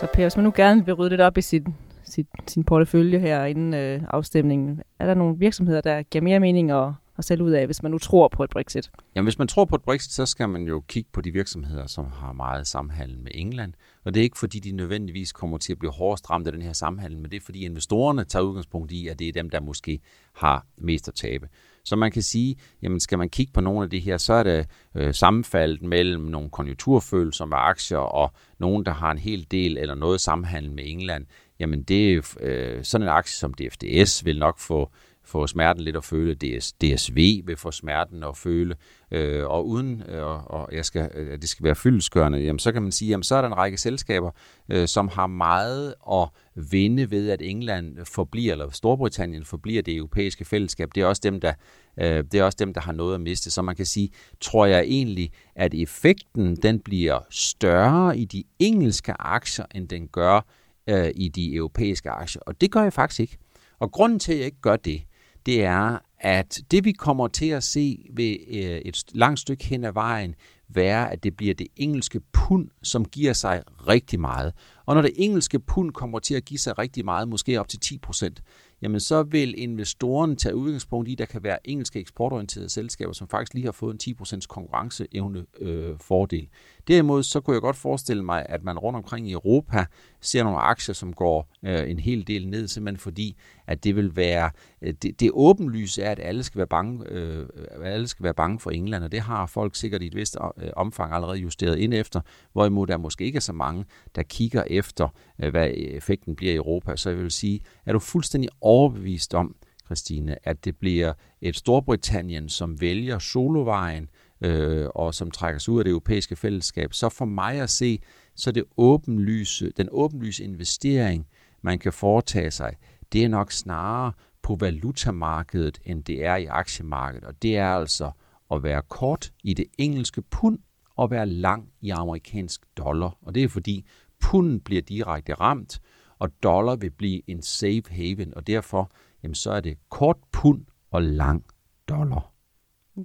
Så 0.00 0.06
Per, 0.14 0.22
hvis 0.22 0.36
man 0.36 0.44
nu 0.44 0.52
gerne 0.56 0.84
vil 0.84 0.94
rydde 0.94 1.10
lidt 1.10 1.20
op 1.20 1.38
i 1.38 1.42
sin, 1.42 1.74
sin, 2.04 2.26
sin 2.46 2.64
portefølje 2.64 3.18
her 3.18 3.44
inden 3.44 3.74
øh, 3.74 4.02
afstemningen, 4.10 4.82
er 4.98 5.06
der 5.06 5.14
nogle 5.14 5.38
virksomheder, 5.38 5.80
der 5.80 6.02
giver 6.02 6.22
mere 6.22 6.40
mening 6.40 6.70
at, 6.70 6.92
at 7.18 7.24
sælge 7.24 7.44
ud 7.44 7.50
af, 7.50 7.66
hvis 7.66 7.82
man 7.82 7.92
nu 7.92 7.98
tror 7.98 8.28
på 8.28 8.44
et 8.44 8.50
Brexit? 8.50 8.90
Jamen, 9.14 9.26
hvis 9.26 9.38
man 9.38 9.48
tror 9.48 9.64
på 9.64 9.74
et 9.74 9.82
Brexit, 9.82 10.12
så 10.12 10.26
skal 10.26 10.48
man 10.48 10.62
jo 10.62 10.80
kigge 10.88 11.10
på 11.12 11.20
de 11.20 11.30
virksomheder, 11.30 11.86
som 11.86 12.06
har 12.12 12.32
meget 12.32 12.66
samhandel 12.66 13.18
med 13.18 13.30
England. 13.34 13.72
Og 14.04 14.14
det 14.14 14.20
er 14.20 14.24
ikke, 14.24 14.38
fordi 14.38 14.58
de 14.58 14.72
nødvendigvis 14.72 15.32
kommer 15.32 15.58
til 15.58 15.72
at 15.72 15.78
blive 15.78 15.92
hårdest 15.92 16.30
ramt 16.30 16.46
af 16.46 16.52
den 16.52 16.62
her 16.62 16.72
samhandel, 16.72 17.18
men 17.18 17.30
det 17.30 17.36
er, 17.36 17.44
fordi 17.44 17.64
investorerne 17.64 18.24
tager 18.24 18.42
udgangspunkt 18.42 18.92
i, 18.92 19.08
at 19.08 19.18
det 19.18 19.28
er 19.28 19.32
dem, 19.32 19.50
der 19.50 19.60
måske 19.60 20.00
har 20.32 20.66
mest 20.78 21.08
at 21.08 21.14
tabe. 21.14 21.48
Så 21.84 21.96
man 21.96 22.12
kan 22.12 22.22
sige, 22.22 22.56
jamen 22.82 23.00
skal 23.00 23.18
man 23.18 23.28
kigge 23.28 23.52
på 23.52 23.60
nogle 23.60 23.82
af 23.82 23.90
de 23.90 23.98
her, 23.98 24.16
så 24.18 24.32
er 24.32 24.42
det 24.42 24.66
øh, 24.94 25.14
sammenfaldet 25.14 25.82
mellem 25.82 26.22
nogle 26.22 26.50
konjunkturfølsomme 26.50 27.56
aktier 27.56 27.98
og 27.98 28.32
nogen, 28.58 28.84
der 28.84 28.92
har 28.92 29.10
en 29.10 29.18
hel 29.18 29.46
del 29.50 29.78
eller 29.78 29.94
noget 29.94 30.20
samhandel 30.20 30.72
med 30.72 30.84
England. 30.86 31.26
Jamen 31.60 31.82
det 31.82 32.14
er 32.14 32.34
øh, 32.40 32.84
sådan 32.84 33.06
en 33.06 33.08
aktie 33.12 33.32
som 33.32 33.54
DFDS 33.54 34.24
vil 34.24 34.38
nok 34.38 34.58
få 34.58 34.90
få 35.26 35.46
smerten 35.46 35.82
lidt 35.82 35.96
at 35.96 36.04
føle. 36.04 36.34
DS, 36.34 36.72
DSV 36.72 37.40
vil 37.44 37.56
få 37.56 37.70
smerten 37.70 38.24
at 38.24 38.36
føle. 38.36 38.74
Øh, 39.10 39.46
og 39.46 39.68
uden 39.68 40.02
øh, 40.08 40.52
og 40.52 40.68
jeg 40.72 40.84
skal, 40.84 41.10
øh, 41.14 41.38
det 41.40 41.48
skal 41.48 41.64
være 41.64 41.74
fyldeskørende, 41.74 42.38
jamen, 42.38 42.58
så 42.58 42.72
kan 42.72 42.82
man 42.82 42.92
sige, 42.92 43.08
jamen, 43.08 43.22
så 43.22 43.36
er 43.36 43.40
der 43.40 43.48
en 43.48 43.56
række 43.56 43.78
selskaber, 43.78 44.30
øh, 44.68 44.88
som 44.88 45.08
har 45.08 45.26
meget 45.26 45.94
at 46.12 46.28
vinde 46.70 47.10
ved, 47.10 47.30
at 47.30 47.42
England 47.42 47.98
forbliver, 48.04 48.52
eller 48.52 48.70
Storbritannien 48.70 49.44
forbliver 49.44 49.82
det 49.82 49.96
europæiske 49.96 50.44
fællesskab. 50.44 50.88
Det 50.94 51.02
er 51.02 51.06
også 51.06 51.20
dem, 51.24 51.40
der, 51.40 51.52
øh, 52.00 52.24
det 52.32 52.34
er 52.34 52.44
også 52.44 52.56
dem, 52.58 52.74
der 52.74 52.80
har 52.80 52.92
noget 52.92 53.14
at 53.14 53.20
miste. 53.20 53.50
Så 53.50 53.62
man 53.62 53.76
kan 53.76 53.86
sige, 53.86 54.10
tror 54.40 54.66
jeg 54.66 54.80
egentlig, 54.80 55.30
at 55.54 55.74
effekten 55.74 56.56
den 56.56 56.80
bliver 56.80 57.18
større 57.30 58.18
i 58.18 58.24
de 58.24 58.44
engelske 58.58 59.12
aktier, 59.18 59.64
end 59.74 59.88
den 59.88 60.08
gør 60.08 60.40
øh, 60.86 61.10
i 61.16 61.28
de 61.28 61.54
europæiske 61.54 62.10
aktier. 62.10 62.42
Og 62.46 62.60
det 62.60 62.70
gør 62.70 62.82
jeg 62.82 62.92
faktisk 62.92 63.20
ikke. 63.20 63.38
Og 63.78 63.92
grunden 63.92 64.18
til, 64.18 64.32
at 64.32 64.38
jeg 64.38 64.46
ikke 64.46 64.60
gør 64.60 64.76
det, 64.76 65.02
det 65.46 65.64
er, 65.64 65.98
at 66.20 66.60
det 66.70 66.84
vi 66.84 66.92
kommer 66.92 67.28
til 67.28 67.46
at 67.46 67.64
se 67.64 68.10
ved 68.14 68.36
øh, 68.48 68.78
et 68.78 69.04
langt 69.12 69.40
stykke 69.40 69.64
hen 69.64 69.84
ad 69.84 69.92
vejen, 69.92 70.34
være, 70.68 71.12
at 71.12 71.24
det 71.24 71.36
bliver 71.36 71.54
det 71.54 71.66
engelske 71.76 72.20
pund, 72.32 72.68
som 72.82 73.04
giver 73.04 73.32
sig 73.32 73.62
rigtig 73.88 74.20
meget. 74.20 74.52
Og 74.86 74.94
når 74.94 75.02
det 75.02 75.12
engelske 75.16 75.60
pund 75.60 75.92
kommer 75.92 76.18
til 76.18 76.34
at 76.34 76.44
give 76.44 76.58
sig 76.58 76.78
rigtig 76.78 77.04
meget, 77.04 77.28
måske 77.28 77.60
op 77.60 77.68
til 77.68 77.80
10 77.80 77.98
procent, 77.98 78.42
jamen 78.82 79.00
så 79.00 79.22
vil 79.22 79.62
investoren 79.62 80.36
tage 80.36 80.56
udgangspunkt 80.56 81.08
i, 81.08 81.12
at 81.12 81.18
der 81.18 81.24
kan 81.24 81.42
være 81.42 81.68
engelske 81.68 82.00
eksportorienterede 82.00 82.68
selskaber, 82.68 83.12
som 83.12 83.28
faktisk 83.28 83.54
lige 83.54 83.64
har 83.64 83.72
fået 83.72 84.06
en 84.06 84.16
10% 84.20 84.40
konkurrenceevne 84.48 85.46
øh, 85.60 85.94
fordel. 86.00 86.48
Derimod 86.88 87.22
så 87.22 87.40
kunne 87.40 87.54
jeg 87.54 87.60
godt 87.60 87.76
forestille 87.76 88.22
mig, 88.24 88.46
at 88.48 88.62
man 88.64 88.78
rundt 88.78 88.96
omkring 88.96 89.28
i 89.28 89.32
Europa 89.32 89.84
ser 90.20 90.44
nogle 90.44 90.58
aktier, 90.58 90.94
som 90.94 91.12
går 91.12 91.48
øh, 91.62 91.90
en 91.90 91.98
hel 91.98 92.26
del 92.26 92.48
ned, 92.48 92.68
simpelthen 92.68 92.98
fordi, 92.98 93.36
at 93.66 93.84
det 93.84 93.96
vil 93.96 94.16
være, 94.16 94.50
øh, 94.82 94.94
det, 95.02 95.20
det 95.20 95.30
åbenlyse 95.34 96.02
er, 96.02 96.10
at 96.10 96.20
alle 96.22 96.42
skal 96.42 96.58
være 96.58 96.66
bange, 96.66 97.10
øh, 97.10 97.46
alle 97.84 98.08
skal 98.08 98.24
være 98.24 98.34
bange 98.34 98.60
for 98.60 98.70
England, 98.70 99.04
og 99.04 99.12
det 99.12 99.20
har 99.20 99.46
folk 99.46 99.74
sikkert 99.74 100.02
i 100.02 100.06
et 100.06 100.14
vist 100.14 100.36
øh, 100.58 100.70
omfang 100.76 101.12
allerede 101.12 101.38
justeret 101.38 101.78
ind 101.78 101.94
efter, 101.94 102.20
hvorimod 102.52 102.86
der 102.86 102.96
måske 102.96 103.24
ikke 103.24 103.36
er 103.36 103.40
så 103.40 103.52
mange, 103.52 103.84
der 104.14 104.22
kigger 104.22 104.64
efter, 104.66 105.08
øh, 105.42 105.50
hvad 105.50 105.70
effekten 105.74 106.36
bliver 106.36 106.52
i 106.52 106.56
Europa. 106.56 106.96
Så 106.96 107.10
jeg 107.10 107.18
vil 107.18 107.30
sige, 107.30 107.60
er 107.86 107.92
du 107.92 107.98
fuldstændig 107.98 108.50
overbevist 108.66 109.34
om, 109.34 109.56
Christine, 109.86 110.48
at 110.48 110.64
det 110.64 110.76
bliver 110.76 111.12
et 111.40 111.56
Storbritannien, 111.56 112.48
som 112.48 112.80
vælger 112.80 113.18
solovejen, 113.18 114.08
øh, 114.40 114.86
og 114.94 115.14
som 115.14 115.30
trækker 115.30 115.58
sig 115.58 115.74
ud 115.74 115.78
af 115.78 115.84
det 115.84 115.90
europæiske 115.90 116.36
fællesskab, 116.36 116.94
så 116.94 117.08
for 117.08 117.24
mig 117.24 117.60
at 117.60 117.70
se, 117.70 117.98
så 118.34 118.52
det 118.52 118.64
åbenlyse, 118.76 119.70
den 119.76 119.88
åbenlyse 119.92 120.44
investering, 120.44 121.26
man 121.62 121.78
kan 121.78 121.92
foretage 121.92 122.50
sig, 122.50 122.76
det 123.12 123.24
er 123.24 123.28
nok 123.28 123.52
snarere 123.52 124.12
på 124.42 124.56
valutamarkedet, 124.60 125.78
end 125.84 126.04
det 126.04 126.24
er 126.24 126.36
i 126.36 126.44
aktiemarkedet. 126.44 127.24
Og 127.24 127.42
det 127.42 127.56
er 127.56 127.68
altså 127.68 128.10
at 128.50 128.62
være 128.62 128.82
kort 128.88 129.32
i 129.44 129.54
det 129.54 129.66
engelske 129.78 130.22
pund 130.22 130.58
og 130.96 131.10
være 131.10 131.26
lang 131.26 131.68
i 131.80 131.90
amerikansk 131.90 132.60
dollar. 132.76 133.18
Og 133.22 133.34
det 133.34 133.44
er 133.44 133.48
fordi 133.48 133.86
punden 134.20 134.60
bliver 134.60 134.82
direkte 134.82 135.34
ramt, 135.34 135.80
og 136.18 136.30
dollar 136.42 136.76
vil 136.76 136.90
blive 136.90 137.30
en 137.30 137.42
safe 137.42 137.82
haven, 137.90 138.32
og 138.36 138.46
derfor 138.46 138.90
jamen, 139.22 139.34
så 139.34 139.50
er 139.50 139.60
det 139.60 139.78
kort 139.90 140.16
pund 140.32 140.64
og 140.90 141.02
lang 141.02 141.44
dollar. 141.88 142.32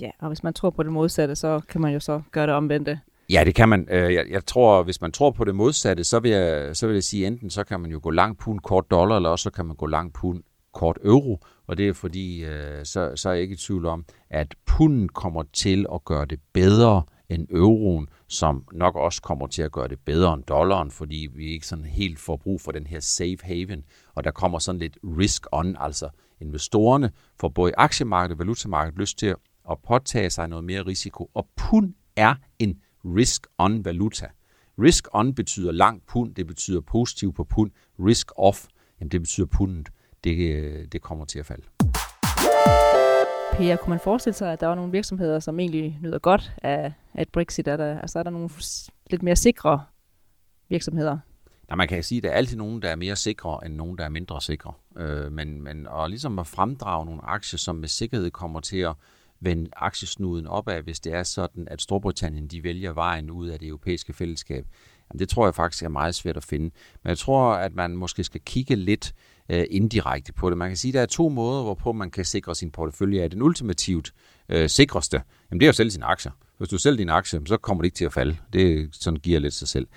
Ja, 0.01 0.09
og 0.19 0.27
hvis 0.27 0.43
man 0.43 0.53
tror 0.53 0.69
på 0.69 0.83
det 0.83 0.91
modsatte, 0.91 1.35
så 1.35 1.61
kan 1.69 1.81
man 1.81 1.93
jo 1.93 1.99
så 1.99 2.21
gøre 2.31 2.47
det 2.47 2.55
omvendte. 2.55 2.99
Ja, 3.29 3.43
det 3.45 3.55
kan 3.55 3.69
man. 3.69 3.87
Øh, 3.91 4.13
jeg, 4.13 4.25
jeg 4.29 4.45
tror, 4.45 4.83
hvis 4.83 5.01
man 5.01 5.11
tror 5.11 5.31
på 5.31 5.43
det 5.43 5.55
modsatte, 5.55 6.03
så 6.03 6.19
vil, 6.19 6.31
jeg, 6.31 6.75
så 6.75 6.87
vil 6.87 6.93
jeg 6.93 7.03
sige, 7.03 7.27
enten 7.27 7.49
så 7.49 7.63
kan 7.63 7.79
man 7.79 7.91
jo 7.91 7.99
gå 8.03 8.09
lang 8.09 8.37
pund 8.37 8.59
kort 8.59 8.91
dollar, 8.91 9.15
eller 9.15 9.29
også 9.29 9.43
så 9.43 9.49
kan 9.49 9.65
man 9.65 9.75
gå 9.75 9.85
lang 9.85 10.13
pund 10.13 10.43
kort 10.73 10.97
euro, 11.03 11.39
og 11.67 11.77
det 11.77 11.87
er 11.87 11.93
fordi, 11.93 12.43
øh, 12.43 12.85
så, 12.85 13.11
så 13.15 13.29
er 13.29 13.33
jeg 13.33 13.41
ikke 13.41 13.53
i 13.53 13.57
tvivl 13.57 13.85
om, 13.85 14.05
at 14.29 14.55
punden 14.65 15.09
kommer 15.09 15.43
til 15.53 15.85
at 15.93 16.05
gøre 16.05 16.25
det 16.25 16.39
bedre 16.53 17.03
end 17.31 17.47
euroen, 17.49 18.09
som 18.27 18.65
nok 18.71 18.95
også 18.95 19.21
kommer 19.21 19.47
til 19.47 19.61
at 19.61 19.71
gøre 19.71 19.87
det 19.87 19.99
bedre 19.99 20.33
end 20.33 20.43
dollaren, 20.43 20.91
fordi 20.91 21.27
vi 21.35 21.45
ikke 21.45 21.67
sådan 21.67 21.85
helt 21.85 22.19
får 22.19 22.37
brug 22.37 22.61
for 22.61 22.71
den 22.71 22.87
her 22.87 22.99
safe 22.99 23.37
haven, 23.43 23.83
og 24.15 24.23
der 24.23 24.31
kommer 24.31 24.59
sådan 24.59 24.79
lidt 24.79 24.97
risk 25.03 25.45
on, 25.51 25.75
altså 25.79 26.09
investorerne 26.39 27.11
får 27.39 27.49
både 27.49 27.71
aktiemarkedet 27.77 28.35
og 28.35 28.39
valutamarkedet 28.39 28.99
lyst 28.99 29.17
til 29.17 29.35
at 29.71 29.77
påtage 29.87 30.29
sig 30.29 30.47
noget 30.47 30.65
mere 30.65 30.81
risiko, 30.81 31.31
og 31.33 31.47
pund 31.55 31.93
er 32.15 32.35
en 32.59 32.81
risk 33.05 33.47
on 33.57 33.85
valuta. 33.85 34.27
Risk 34.79 35.07
on 35.13 35.35
betyder 35.35 35.71
lang 35.71 36.01
pund, 36.07 36.35
det 36.35 36.47
betyder 36.47 36.81
positiv 36.81 37.33
på 37.33 37.43
pund. 37.43 37.71
Risk 37.99 38.31
off, 38.35 38.65
jamen 38.99 39.11
det 39.11 39.21
betyder 39.21 39.47
pundet, 39.47 39.89
det, 40.23 40.55
øh, 40.55 40.87
det 40.91 41.01
kommer 41.01 41.25
til 41.25 41.39
at 41.39 41.45
falde. 41.45 41.63
Per, 43.51 43.75
kunne 43.75 43.89
man 43.89 43.99
forestille 43.99 44.33
sig, 44.33 44.53
at 44.53 44.59
der 44.59 44.67
var 44.67 44.75
nogle 44.75 44.91
virksomheder, 44.91 45.39
som 45.39 45.59
egentlig 45.59 45.99
nyder 46.01 46.19
godt 46.19 46.53
af, 46.63 46.93
at 47.13 47.29
Brexit? 47.29 47.67
Er 47.67 47.77
der, 47.77 47.99
altså 47.99 48.19
er 48.19 48.23
der 48.23 48.29
nogle 48.29 48.49
lidt 49.09 49.23
mere 49.23 49.35
sikre 49.35 49.83
virksomheder? 50.69 51.17
Nej, 51.67 51.75
man 51.75 51.87
kan 51.87 52.03
sige, 52.03 52.17
at 52.17 52.23
der 52.23 52.29
er 52.29 52.33
altid 52.33 52.57
nogen, 52.57 52.81
der 52.81 52.89
er 52.89 52.95
mere 52.95 53.15
sikre, 53.15 53.59
end 53.65 53.75
nogen, 53.75 53.97
der 53.97 54.03
er 54.03 54.09
mindre 54.09 54.41
sikre. 54.41 54.73
Øh, 54.97 55.31
men, 55.31 55.61
men 55.61 55.87
og 55.87 56.09
ligesom 56.09 56.39
at 56.39 56.47
fremdrage 56.47 57.05
nogle 57.05 57.21
aktier, 57.23 57.57
som 57.57 57.75
med 57.75 57.87
sikkerhed 57.87 58.31
kommer 58.31 58.59
til 58.59 58.77
at 58.77 58.93
vende 59.39 59.69
aktiesnuden 59.75 60.47
opad, 60.47 60.81
hvis 60.81 60.99
det 60.99 61.13
er 61.13 61.23
sådan, 61.23 61.67
at 61.71 61.81
Storbritannien 61.81 62.47
de 62.47 62.63
vælger 62.63 62.93
vejen 62.93 63.31
ud 63.31 63.47
af 63.47 63.59
det 63.59 63.67
europæiske 63.67 64.13
fællesskab. 64.13 64.65
Jamen, 65.13 65.19
det 65.19 65.29
tror 65.29 65.47
jeg 65.47 65.55
faktisk 65.55 65.83
er 65.83 65.89
meget 65.89 66.15
svært 66.15 66.37
at 66.37 66.43
finde. 66.43 66.65
Men 67.03 67.09
jeg 67.09 67.17
tror, 67.17 67.53
at 67.53 67.75
man 67.75 67.97
måske 67.97 68.23
skal 68.23 68.41
kigge 68.45 68.75
lidt 68.75 69.13
øh, 69.49 69.65
indirekte 69.69 70.33
på 70.33 70.49
det. 70.49 70.57
Man 70.57 70.69
kan 70.69 70.77
sige, 70.77 70.89
at 70.89 70.93
der 70.93 71.01
er 71.01 71.05
to 71.05 71.29
måder, 71.29 71.63
hvorpå 71.63 71.91
man 71.91 72.11
kan 72.11 72.25
sikre 72.25 72.55
sin 72.55 72.71
portefølje 72.71 73.21
af. 73.21 73.29
Den 73.29 73.41
ultimativt 73.41 74.13
øh, 74.49 74.69
sikreste, 74.69 75.21
jamen 75.51 75.59
det 75.59 75.65
er 75.65 75.69
at 75.69 75.75
sælge 75.75 75.91
sine 75.91 76.05
aktier. 76.05 76.31
Hvis 76.57 76.69
du 76.69 76.77
sælger 76.77 76.97
dine 76.97 77.11
aktier, 77.11 77.39
så 77.45 77.57
kommer 77.57 77.81
det 77.81 77.87
ikke 77.87 77.95
til 77.95 78.05
at 78.05 78.13
falde. 78.13 78.37
Det 78.53 78.89
sådan 78.91 79.19
giver 79.19 79.39
lidt 79.39 79.53
sig 79.53 79.67
selv. 79.67 79.87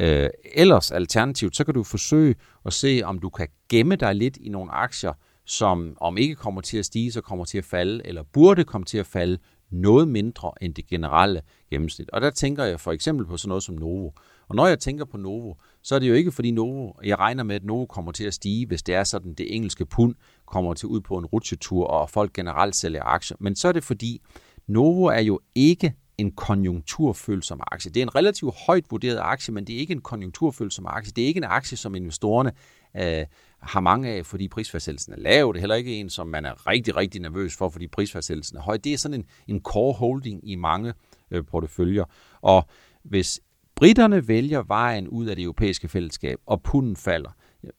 Øh, 0.00 0.30
ellers 0.54 0.90
alternativt, 0.90 1.56
så 1.56 1.64
kan 1.64 1.74
du 1.74 1.82
forsøge 1.82 2.34
at 2.66 2.72
se, 2.72 3.02
om 3.04 3.18
du 3.18 3.30
kan 3.30 3.48
gemme 3.68 3.96
dig 3.96 4.14
lidt 4.14 4.36
i 4.36 4.48
nogle 4.48 4.72
aktier, 4.72 5.12
som 5.44 5.96
om 6.00 6.18
ikke 6.18 6.34
kommer 6.34 6.60
til 6.60 6.78
at 6.78 6.84
stige, 6.84 7.12
så 7.12 7.20
kommer 7.20 7.44
til 7.44 7.58
at 7.58 7.64
falde, 7.64 8.06
eller 8.06 8.22
burde 8.32 8.64
komme 8.64 8.84
til 8.84 8.98
at 8.98 9.06
falde 9.06 9.38
noget 9.70 10.08
mindre 10.08 10.52
end 10.60 10.74
det 10.74 10.86
generelle 10.86 11.42
gennemsnit. 11.70 12.10
Og 12.10 12.20
der 12.20 12.30
tænker 12.30 12.64
jeg 12.64 12.80
for 12.80 12.92
eksempel 12.92 13.26
på 13.26 13.36
sådan 13.36 13.48
noget 13.48 13.62
som 13.62 13.74
Novo. 13.74 14.10
Og 14.48 14.56
når 14.56 14.66
jeg 14.66 14.78
tænker 14.78 15.04
på 15.04 15.16
Novo, 15.16 15.54
så 15.82 15.94
er 15.94 15.98
det 15.98 16.08
jo 16.08 16.14
ikke 16.14 16.32
fordi 16.32 16.50
Novo, 16.50 16.92
jeg 17.04 17.18
regner 17.18 17.42
med, 17.42 17.56
at 17.56 17.64
Novo 17.64 17.86
kommer 17.86 18.12
til 18.12 18.24
at 18.24 18.34
stige, 18.34 18.66
hvis 18.66 18.82
det 18.82 18.94
er 18.94 19.04
sådan, 19.04 19.34
det 19.34 19.54
engelske 19.54 19.86
pund 19.86 20.14
kommer 20.46 20.74
til 20.74 20.88
ud 20.88 21.00
på 21.00 21.18
en 21.18 21.26
rutsjetur, 21.26 21.86
og 21.86 22.10
folk 22.10 22.32
generelt 22.32 22.76
sælger 22.76 23.02
aktier. 23.04 23.36
Men 23.40 23.56
så 23.56 23.68
er 23.68 23.72
det 23.72 23.84
fordi, 23.84 24.20
Novo 24.66 25.04
er 25.04 25.20
jo 25.20 25.40
ikke 25.54 25.94
en 26.18 26.32
konjunkturfølsom 26.32 27.60
aktie. 27.66 27.90
Det 27.90 28.00
er 28.00 28.02
en 28.02 28.14
relativt 28.14 28.54
højt 28.66 28.84
vurderet 28.90 29.18
aktie, 29.22 29.54
men 29.54 29.66
det 29.66 29.74
er 29.74 29.78
ikke 29.78 29.92
en 29.92 30.00
konjunkturfølsom 30.00 30.86
aktie. 30.86 31.12
Det 31.16 31.24
er 31.24 31.26
ikke 31.26 31.38
en 31.38 31.44
aktie, 31.44 31.76
som 31.76 31.94
investorerne 31.94 32.52
øh, 32.96 33.26
har 33.62 33.80
mange 33.80 34.10
af, 34.10 34.26
fordi 34.26 34.48
prisfastsættelsen 34.48 35.12
er 35.12 35.16
lav. 35.16 35.48
Det 35.52 35.56
er 35.56 35.60
heller 35.60 35.76
ikke 35.76 36.00
en, 36.00 36.10
som 36.10 36.26
man 36.26 36.44
er 36.44 36.66
rigtig, 36.66 36.96
rigtig 36.96 37.20
nervøs 37.20 37.56
for, 37.56 37.68
fordi 37.68 37.88
prisfastsættelsen 37.88 38.56
er 38.56 38.62
høj. 38.62 38.76
Det 38.76 38.92
er 38.92 38.98
sådan 38.98 39.20
en, 39.20 39.26
en 39.48 39.60
core 39.60 39.92
holding 39.92 40.50
i 40.50 40.54
mange 40.54 40.94
øh, 41.30 41.44
porteføljer. 41.44 42.04
Og 42.40 42.66
hvis 43.02 43.40
britterne 43.82 44.28
vælger 44.28 44.62
vejen 44.62 45.08
ud 45.08 45.26
af 45.26 45.36
det 45.36 45.42
europæiske 45.42 45.88
fællesskab, 45.88 46.38
og 46.46 46.62
punden 46.62 46.96
falder, 46.96 47.30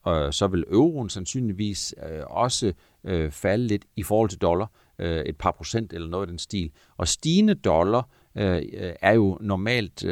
og 0.03 0.33
så 0.33 0.47
vil 0.47 0.65
euroen 0.71 1.09
sandsynligvis 1.09 1.95
øh, 2.11 2.21
også 2.27 2.73
øh, 3.03 3.31
falde 3.31 3.67
lidt 3.67 3.85
i 3.95 4.03
forhold 4.03 4.29
til 4.29 4.39
dollar, 4.39 4.71
øh, 4.99 5.21
et 5.25 5.37
par 5.37 5.51
procent 5.51 5.93
eller 5.93 6.07
noget 6.07 6.23
af 6.23 6.27
den 6.27 6.39
stil. 6.39 6.71
Og 6.97 7.07
stigende 7.07 7.53
dollar 7.55 8.09
er 8.35 9.13
jo 9.13 9.37
normalt 9.41 10.05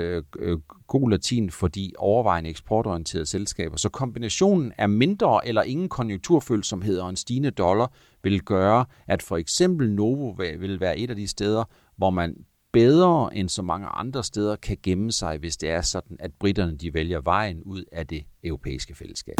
god 0.87 1.09
latin 1.09 1.51
for 1.51 1.67
de 1.67 1.91
overvejende 1.97 2.49
eksportorienterede 2.49 3.25
selskaber. 3.25 3.77
Så 3.77 3.89
kombinationen 3.89 4.73
af 4.77 4.89
mindre 4.89 5.47
eller 5.47 5.61
ingen 5.61 5.89
konjunkturfølsomhed 5.89 6.99
og 6.99 7.09
en 7.09 7.15
stigende 7.15 7.51
dollar 7.51 7.93
vil 8.23 8.41
gøre, 8.41 8.85
at 9.07 9.21
for 9.21 9.37
eksempel 9.37 9.91
Novo 9.91 10.29
vil 10.37 10.79
være 10.79 10.97
et 10.97 11.09
af 11.09 11.15
de 11.15 11.27
steder, 11.27 11.63
hvor 11.97 12.09
man 12.09 12.35
bedre 12.73 13.35
end 13.35 13.49
så 13.49 13.61
mange 13.61 13.87
andre 13.87 14.23
steder 14.23 14.55
kan 14.55 14.77
gemme 14.83 15.11
sig, 15.11 15.37
hvis 15.37 15.57
det 15.57 15.69
er 15.69 15.81
sådan, 15.81 16.17
at 16.19 16.31
britterne 16.39 16.77
de 16.77 16.93
vælger 16.93 17.21
vejen 17.21 17.63
ud 17.63 17.83
af 17.91 18.07
det 18.07 18.23
europæiske 18.43 18.95
fællesskab. 18.95 19.35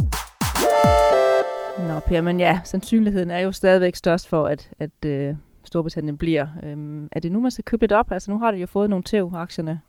Nå 1.88 2.00
Per, 2.00 2.22
men 2.22 2.40
ja, 2.40 2.60
sandsynligheden 2.64 3.32
er 3.32 3.40
jo 3.40 3.52
stadigvæk 3.52 3.96
størst 3.96 4.28
for, 4.28 4.46
at, 4.48 4.70
at 4.80 5.06
øh, 5.06 5.36
Storbritannien 5.64 6.18
bliver. 6.18 6.48
Øhm, 6.64 7.08
er 7.12 7.20
det 7.20 7.32
nu, 7.32 7.40
man 7.40 7.52
skal 7.52 7.64
købe 7.64 7.84
lidt 7.84 7.92
op? 7.92 8.12
Altså 8.12 8.32
nu 8.32 8.40
har 8.40 8.52
det 8.52 8.62
jo 8.62 8.68
fået 8.68 8.90
nogle 8.90 9.04
tæv, 9.04 9.32
aktierne. 9.36 9.82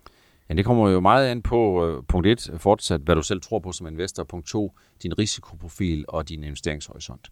Ja, 0.49 0.55
det 0.55 0.65
kommer 0.65 0.91
jo 0.91 1.01
meget 1.01 1.29
an 1.29 1.43
på 1.43 1.87
uh, 1.87 2.05
punkt 2.09 2.27
1, 2.27 2.51
fortsat 2.57 3.01
hvad 3.01 3.15
du 3.15 3.23
selv 3.23 3.41
tror 3.41 3.59
på 3.59 3.73
som 3.73 3.87
investor. 3.87 4.25
Punkt 4.25 4.47
2, 4.47 4.73
din 5.03 5.19
risikoprofil 5.19 6.05
og 6.09 6.29
din 6.29 6.45
investeringshorisont. 6.45 7.31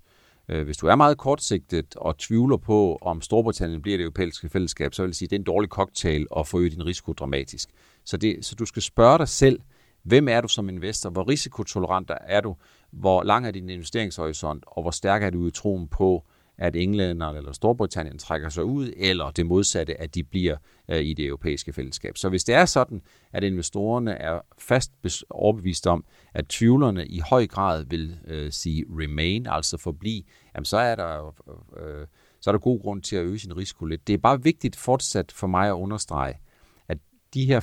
Øh, 0.51 0.65
hvis 0.65 0.77
du 0.77 0.87
er 0.87 0.97
meget 0.97 1.19
kortsigtet 1.19 1.97
og 1.97 2.19
tvivler 2.19 2.57
på, 2.57 2.99
om 3.03 3.21
Storbritannien 3.21 3.83
bliver 3.83 3.99
det 3.99 4.05
europæiske 4.05 4.49
fællesskab, 4.49 4.95
så 4.95 5.03
vil 5.03 5.09
jeg 5.09 5.15
sige, 5.15 5.27
at 5.27 5.31
det 5.31 5.37
er 5.37 5.41
en 5.41 5.45
dårlig 5.45 5.71
cocktail 5.71 6.27
at 6.37 6.47
forøge 6.47 6.71
din 6.71 6.87
risiko 6.87 7.13
dramatisk. 7.13 7.69
Så, 8.05 8.17
det, 8.17 8.45
så 8.45 8.55
du 8.55 8.65
skal 8.65 8.83
spørge 8.83 9.19
dig 9.19 9.29
selv, 9.29 9.61
hvem 10.03 10.29
er 10.29 10.41
du 10.41 10.49
som 10.49 10.69
investor? 10.69 11.11
Hvor 11.11 11.29
risikotolerant 11.29 12.11
er 12.21 12.41
du? 12.41 12.57
Hvor 12.91 13.23
lang 13.23 13.47
er 13.47 13.51
din 13.51 13.71
investeringshorisont? 13.71 14.65
Og 14.67 14.83
hvor 14.83 14.91
stærk 14.91 15.23
er 15.23 15.31
du 15.31 15.47
i 15.47 15.51
troen 15.51 15.89
på, 15.89 16.25
at 16.61 16.77
England 16.77 17.23
eller 17.23 17.53
Storbritannien 17.53 18.19
trækker 18.19 18.49
sig 18.49 18.65
ud, 18.65 18.93
eller 18.97 19.31
det 19.31 19.47
modsatte, 19.47 20.01
at 20.01 20.15
de 20.15 20.25
bliver 20.25 20.57
øh, 20.89 21.01
i 21.01 21.15
det 21.15 21.27
europæiske 21.27 21.73
fællesskab. 21.73 22.17
Så 22.17 22.29
hvis 22.29 22.45
det 22.45 22.55
er 22.55 22.65
sådan, 22.65 23.03
at 23.33 23.45
investorerne 23.45 24.13
er 24.13 24.41
fast 24.59 24.93
overbevist 25.31 25.87
om, 25.87 26.05
at 26.35 26.49
tvivlerne 26.49 27.07
i 27.07 27.21
høj 27.31 27.47
grad 27.47 27.85
vil 27.85 28.17
øh, 28.27 28.53
sige 28.53 28.85
remain, 28.91 29.47
altså 29.47 29.77
forblive, 29.77 30.23
jamen 30.55 30.65
så 30.65 30.77
er 30.77 30.95
der 30.95 31.35
øh, 31.77 32.07
så 32.41 32.51
er 32.51 32.53
der 32.53 32.59
god 32.59 32.81
grund 32.81 33.03
til 33.03 33.17
at 33.17 33.25
øge 33.25 33.39
sin 33.39 33.57
risiko 33.57 33.85
lidt. 33.85 34.07
Det 34.07 34.15
er 34.15 34.19
bare 34.19 34.43
vigtigt 34.43 34.77
fortsat 34.77 35.33
for 35.33 35.47
mig 35.47 35.69
at 35.69 35.73
understrege, 35.73 36.35
at 36.89 36.99
de 37.35 37.45
her 37.45 37.61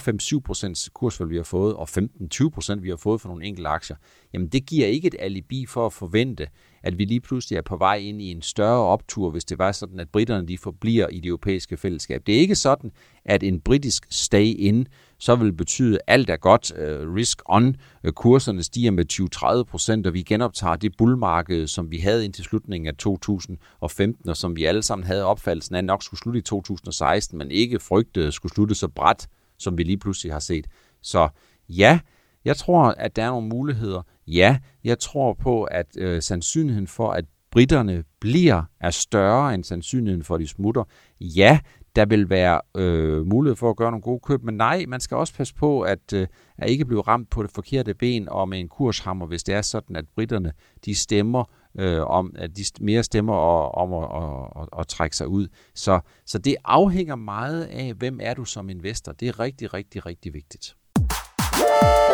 5-7% 0.87 0.89
kursfald, 0.93 1.29
vi 1.29 1.35
har 1.35 1.43
fået, 1.43 1.75
og 1.75 1.89
15-20% 1.89 2.79
vi 2.79 2.89
har 2.89 2.95
fået 2.95 3.21
for 3.21 3.29
nogle 3.29 3.45
enkelte 3.45 3.69
aktier, 3.69 3.97
jamen 4.33 4.47
det 4.47 4.65
giver 4.65 4.87
ikke 4.87 5.07
et 5.07 5.15
alibi 5.19 5.65
for 5.65 5.85
at 5.85 5.93
forvente, 5.93 6.47
at 6.83 6.97
vi 6.97 7.05
lige 7.05 7.19
pludselig 7.19 7.57
er 7.57 7.61
på 7.61 7.77
vej 7.77 7.95
ind 7.95 8.21
i 8.21 8.31
en 8.31 8.41
større 8.41 8.85
optur, 8.85 9.31
hvis 9.31 9.45
det 9.45 9.57
var 9.57 9.71
sådan, 9.71 9.99
at 9.99 10.09
britterne 10.09 10.47
de 10.47 10.57
forbliver 10.57 11.07
i 11.07 11.19
det 11.19 11.27
europæiske 11.27 11.77
fællesskab. 11.77 12.21
Det 12.27 12.35
er 12.35 12.39
ikke 12.39 12.55
sådan, 12.55 12.91
at 13.25 13.43
en 13.43 13.61
britisk 13.61 14.07
stay-in 14.09 14.87
så 15.19 15.35
vil 15.35 15.53
betyde, 15.53 15.95
at 15.95 16.01
alt 16.07 16.29
er 16.29 16.37
godt, 16.37 16.73
øh, 16.77 17.13
risk 17.13 17.41
on, 17.45 17.75
øh, 18.03 18.13
kurserne 18.13 18.63
stiger 18.63 18.91
med 18.91 19.05
20-30 19.13 19.63
procent, 19.63 20.07
og 20.07 20.13
vi 20.13 20.23
genoptager 20.23 20.75
det 20.75 20.97
bullmarked, 20.97 21.67
som 21.67 21.91
vi 21.91 21.97
havde 21.97 22.25
indtil 22.25 22.43
slutningen 22.43 22.87
af 22.87 22.95
2015, 22.95 24.29
og 24.29 24.37
som 24.37 24.55
vi 24.55 24.65
alle 24.65 24.83
sammen 24.83 25.05
havde 25.05 25.25
opfattelsen 25.25 25.75
af, 25.75 25.83
nok 25.83 26.03
skulle 26.03 26.19
slutte 26.19 26.39
i 26.39 26.43
2016, 26.43 27.37
men 27.37 27.51
ikke 27.51 27.79
frygtede 27.79 28.31
skulle 28.31 28.53
slutte 28.53 28.75
så 28.75 28.87
bræt, 28.87 29.27
som 29.57 29.77
vi 29.77 29.83
lige 29.83 29.97
pludselig 29.97 30.33
har 30.33 30.39
set. 30.39 30.67
Så 31.01 31.29
ja, 31.69 31.99
jeg 32.45 32.57
tror, 32.57 32.83
at 32.83 33.15
der 33.15 33.23
er 33.23 33.29
nogle 33.29 33.47
muligheder. 33.47 34.01
Ja, 34.27 34.59
jeg 34.83 34.99
tror 34.99 35.33
på, 35.33 35.63
at 35.63 35.87
øh, 35.97 36.21
sandsynligheden 36.21 36.87
for, 36.87 37.11
at 37.11 37.25
britterne 37.51 38.03
bliver, 38.19 38.63
er 38.79 38.89
større 38.89 39.53
end 39.53 39.63
sandsynligheden 39.63 40.23
for, 40.23 40.35
at 40.35 40.41
de 40.41 40.47
smutter. 40.47 40.83
Ja, 41.21 41.59
der 41.97 42.05
vil 42.05 42.29
være 42.29 42.61
øh, 42.77 43.25
mulighed 43.25 43.55
for 43.55 43.69
at 43.69 43.75
gøre 43.75 43.91
nogle 43.91 44.01
gode 44.01 44.19
køb, 44.19 44.43
men 44.43 44.57
nej, 44.57 44.85
man 44.87 44.99
skal 44.99 45.17
også 45.17 45.33
passe 45.33 45.55
på, 45.55 45.81
at, 45.81 46.13
øh, 46.13 46.27
at 46.57 46.69
ikke 46.69 46.85
blive 46.85 47.01
ramt 47.01 47.29
på 47.29 47.43
det 47.43 47.51
forkerte 47.51 47.93
ben 47.93 48.29
og 48.29 48.49
med 48.49 48.59
en 48.59 48.67
kurshammer, 48.67 49.25
hvis 49.25 49.43
det 49.43 49.55
er 49.55 49.61
sådan, 49.61 49.95
at 49.95 50.05
britterne 50.15 50.53
de 50.85 50.95
stemmer 50.95 51.43
øh, 51.79 52.01
om, 52.01 52.35
at 52.35 52.57
de 52.57 52.63
mere 52.81 53.03
stemmer 53.03 53.33
om 53.33 53.93
at, 53.93 54.09
og, 54.09 54.57
og, 54.57 54.67
og 54.71 54.87
trække 54.87 55.15
sig 55.15 55.27
ud. 55.27 55.47
Så, 55.75 55.99
så 56.25 56.37
det 56.37 56.55
afhænger 56.65 57.15
meget 57.15 57.63
af, 57.63 57.93
hvem 57.93 58.19
er 58.21 58.33
du 58.33 58.45
som 58.45 58.69
investor. 58.69 59.11
Det 59.11 59.27
er 59.27 59.39
rigtig, 59.39 59.73
rigtig, 59.73 60.05
rigtig 60.05 60.33
vigtigt. 60.33 60.75
Yeah! 61.59 62.06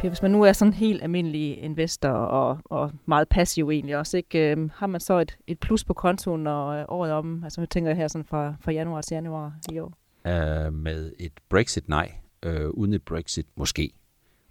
Hvis 0.00 0.22
man 0.22 0.30
nu 0.30 0.42
er 0.42 0.52
sådan 0.52 0.72
en 0.72 0.76
helt 0.76 1.02
almindelig 1.02 1.58
investor 1.58 2.08
og, 2.08 2.58
og 2.64 2.92
meget 3.06 3.28
passiv 3.28 3.70
egentlig 3.70 3.96
også, 3.96 4.16
ikke, 4.16 4.50
øh, 4.50 4.70
har 4.74 4.86
man 4.86 5.00
så 5.00 5.18
et, 5.18 5.36
et 5.46 5.58
plus 5.58 5.84
på 5.84 5.94
kontoen, 5.94 6.42
når 6.42 6.68
øh, 6.68 6.84
året 6.88 7.12
om, 7.12 7.44
altså 7.44 7.60
jeg 7.60 7.70
tænker 7.70 7.94
her 7.94 8.08
sådan 8.08 8.24
fra, 8.24 8.54
fra 8.60 8.72
januar 8.72 9.00
til 9.00 9.14
januar 9.14 9.54
i 9.72 9.78
år? 9.78 9.98
Uh, 10.24 10.72
med 10.72 11.12
et 11.18 11.32
Brexit, 11.48 11.88
nej. 11.88 12.12
Uh, 12.46 12.70
uden 12.70 12.92
et 12.92 13.02
Brexit, 13.02 13.46
måske. 13.56 13.92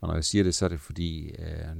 Og 0.02 0.08
når 0.08 0.16
jeg 0.16 0.24
siger 0.24 0.44
det, 0.44 0.56
så 0.56 0.66
er 0.66 0.70
det 0.70 0.80
fordi, 0.80 1.32
uh, 1.40 1.78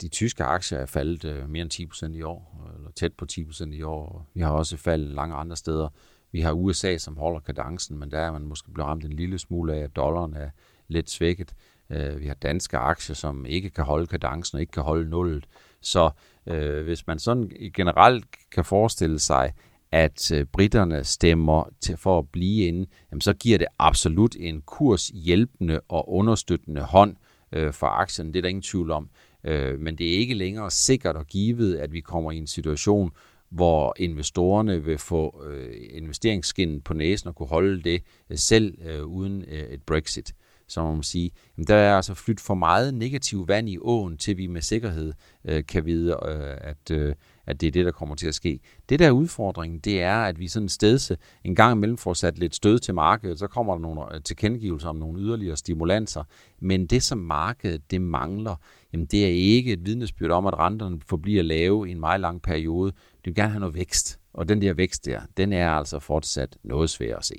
de 0.00 0.08
tyske 0.08 0.44
aktier 0.44 0.78
er 0.78 0.86
faldet 0.86 1.24
uh, 1.24 1.50
mere 1.50 1.62
end 1.62 1.92
10% 1.92 2.16
i 2.16 2.22
år, 2.22 2.70
eller 2.76 2.90
tæt 2.90 3.12
på 3.12 3.26
10% 3.32 3.72
i 3.72 3.82
år. 3.82 4.26
Vi 4.34 4.40
har 4.40 4.50
også 4.50 4.76
faldet 4.76 5.10
lange 5.10 5.34
andre 5.34 5.56
steder. 5.56 5.88
Vi 6.32 6.40
har 6.40 6.52
USA, 6.52 6.98
som 6.98 7.16
holder 7.16 7.40
kadencen, 7.40 7.98
men 7.98 8.10
der 8.10 8.18
er 8.18 8.32
man 8.32 8.42
måske 8.42 8.70
blevet 8.70 8.88
ramt 8.88 9.04
en 9.04 9.12
lille 9.12 9.38
smule 9.38 9.74
af, 9.74 9.78
at 9.78 9.96
dollaren 9.96 10.34
er 10.34 10.50
lidt 10.88 11.10
svækket. 11.10 11.54
Øh, 11.92 12.20
vi 12.20 12.26
har 12.26 12.34
danske 12.34 12.76
aktier, 12.76 13.16
som 13.16 13.46
ikke 13.46 13.70
kan 13.70 13.84
holde 13.84 14.06
kadencen 14.06 14.56
og 14.56 14.60
ikke 14.60 14.70
kan 14.70 14.82
holde 14.82 15.10
nullet. 15.10 15.46
Så 15.80 16.10
øh, 16.46 16.84
hvis 16.84 17.06
man 17.06 17.18
sådan 17.18 17.50
generelt 17.74 18.24
kan 18.54 18.64
forestille 18.64 19.18
sig, 19.18 19.52
at 19.92 20.32
øh, 20.32 20.46
britterne 20.46 21.04
stemmer 21.04 21.68
til 21.80 21.96
for 21.96 22.18
at 22.18 22.28
blive 22.28 22.66
inde, 22.66 22.86
jamen 23.10 23.20
så 23.20 23.32
giver 23.32 23.58
det 23.58 23.66
absolut 23.78 24.36
en 24.40 24.60
kurs 24.60 25.08
hjælpende 25.08 25.80
og 25.88 26.12
understøttende 26.12 26.82
hånd 26.82 27.16
øh, 27.52 27.72
for 27.72 27.86
aktien. 27.86 28.26
Det 28.26 28.36
er 28.36 28.42
der 28.42 28.48
ingen 28.48 28.62
tvivl 28.62 28.90
om. 28.90 29.10
Øh, 29.44 29.80
men 29.80 29.98
det 29.98 30.14
er 30.14 30.18
ikke 30.18 30.34
længere 30.34 30.70
sikkert 30.70 31.16
og 31.16 31.26
givet, 31.26 31.76
at 31.76 31.92
vi 31.92 32.00
kommer 32.00 32.30
i 32.30 32.36
en 32.36 32.46
situation, 32.46 33.12
hvor 33.50 33.94
investorerne 33.96 34.84
vil 34.84 34.98
få 34.98 35.44
øh, 35.46 35.74
investeringsskinnet 35.90 36.84
på 36.84 36.94
næsen 36.94 37.28
og 37.28 37.34
kunne 37.34 37.48
holde 37.48 37.82
det 37.82 38.02
øh, 38.30 38.38
selv 38.38 38.78
øh, 38.84 39.04
uden 39.04 39.44
øh, 39.48 39.62
et 39.62 39.82
Brexit. 39.82 40.34
Så 40.72 40.82
må 40.82 40.92
man 40.92 41.02
sige, 41.02 41.30
jamen 41.56 41.66
der 41.66 41.74
er 41.74 41.96
altså 41.96 42.14
flyttet 42.14 42.46
for 42.46 42.54
meget 42.54 42.94
negativ 42.94 43.48
vand 43.48 43.68
i 43.68 43.78
åen, 43.80 44.16
til 44.16 44.36
vi 44.36 44.46
med 44.46 44.60
sikkerhed 44.60 45.12
øh, 45.44 45.64
kan 45.66 45.86
vide, 45.86 46.16
øh, 46.28 46.56
at, 46.60 46.90
øh, 46.90 47.14
at 47.46 47.60
det 47.60 47.66
er 47.66 47.70
det, 47.70 47.84
der 47.84 47.92
kommer 47.92 48.14
til 48.14 48.26
at 48.26 48.34
ske. 48.34 48.60
Det 48.88 48.98
der 48.98 49.06
er 49.06 49.10
udfordringen, 49.10 49.80
det 49.80 50.02
er, 50.02 50.16
at 50.16 50.38
vi 50.38 50.48
sådan 50.48 50.68
stedse 50.68 51.16
en 51.44 51.54
gang 51.54 51.76
imellem 51.76 51.98
får 51.98 52.14
sat 52.14 52.38
lidt 52.38 52.54
stød 52.54 52.78
til 52.78 52.94
markedet, 52.94 53.38
så 53.38 53.46
kommer 53.46 53.72
der 53.72 53.80
nogle 53.80 54.14
øh, 54.14 54.22
tilkendegivelser 54.22 54.88
om 54.88 54.96
nogle 54.96 55.20
yderligere 55.20 55.56
stimulanser, 55.56 56.24
men 56.60 56.86
det 56.86 57.02
som 57.02 57.18
markedet 57.18 57.90
det 57.90 58.00
mangler, 58.00 58.56
jamen 58.92 59.06
det 59.06 59.24
er 59.24 59.30
ikke 59.30 59.72
et 59.72 59.86
vidnesbyrd 59.86 60.30
om, 60.30 60.46
at 60.46 60.58
renterne 60.58 61.00
forbliver 61.06 61.42
lave 61.42 61.88
i 61.88 61.92
en 61.92 62.00
meget 62.00 62.20
lang 62.20 62.42
periode. 62.42 62.90
Det 62.90 63.26
vil 63.26 63.34
gerne 63.34 63.50
have 63.50 63.60
noget 63.60 63.74
vækst, 63.74 64.18
og 64.34 64.48
den 64.48 64.62
der 64.62 64.74
vækst 64.74 65.06
der, 65.06 65.20
den 65.36 65.52
er 65.52 65.70
altså 65.70 65.98
fortsat 65.98 66.56
noget 66.64 66.90
svær 66.90 67.16
at 67.16 67.24
se. 67.24 67.34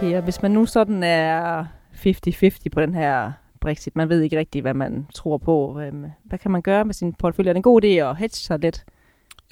Per, 0.00 0.20
hvis 0.20 0.42
man 0.42 0.50
nu 0.50 0.66
sådan 0.66 1.02
er 1.02 1.64
50-50 1.94 2.58
på 2.72 2.80
den 2.80 2.94
her 2.94 3.32
Brexit, 3.60 3.96
man 3.96 4.08
ved 4.08 4.20
ikke 4.20 4.38
rigtigt, 4.38 4.62
hvad 4.62 4.74
man 4.74 5.06
tror 5.14 5.38
på, 5.38 5.72
hvad 6.24 6.38
kan 6.38 6.50
man 6.50 6.62
gøre 6.62 6.84
med 6.84 6.94
sin 6.94 7.12
portefølje? 7.12 7.48
Er 7.48 7.52
det 7.52 7.58
en 7.58 7.62
god 7.62 7.84
idé 7.84 7.86
at 7.86 8.16
hedge 8.16 8.36
sig 8.36 8.58
lidt? 8.58 8.84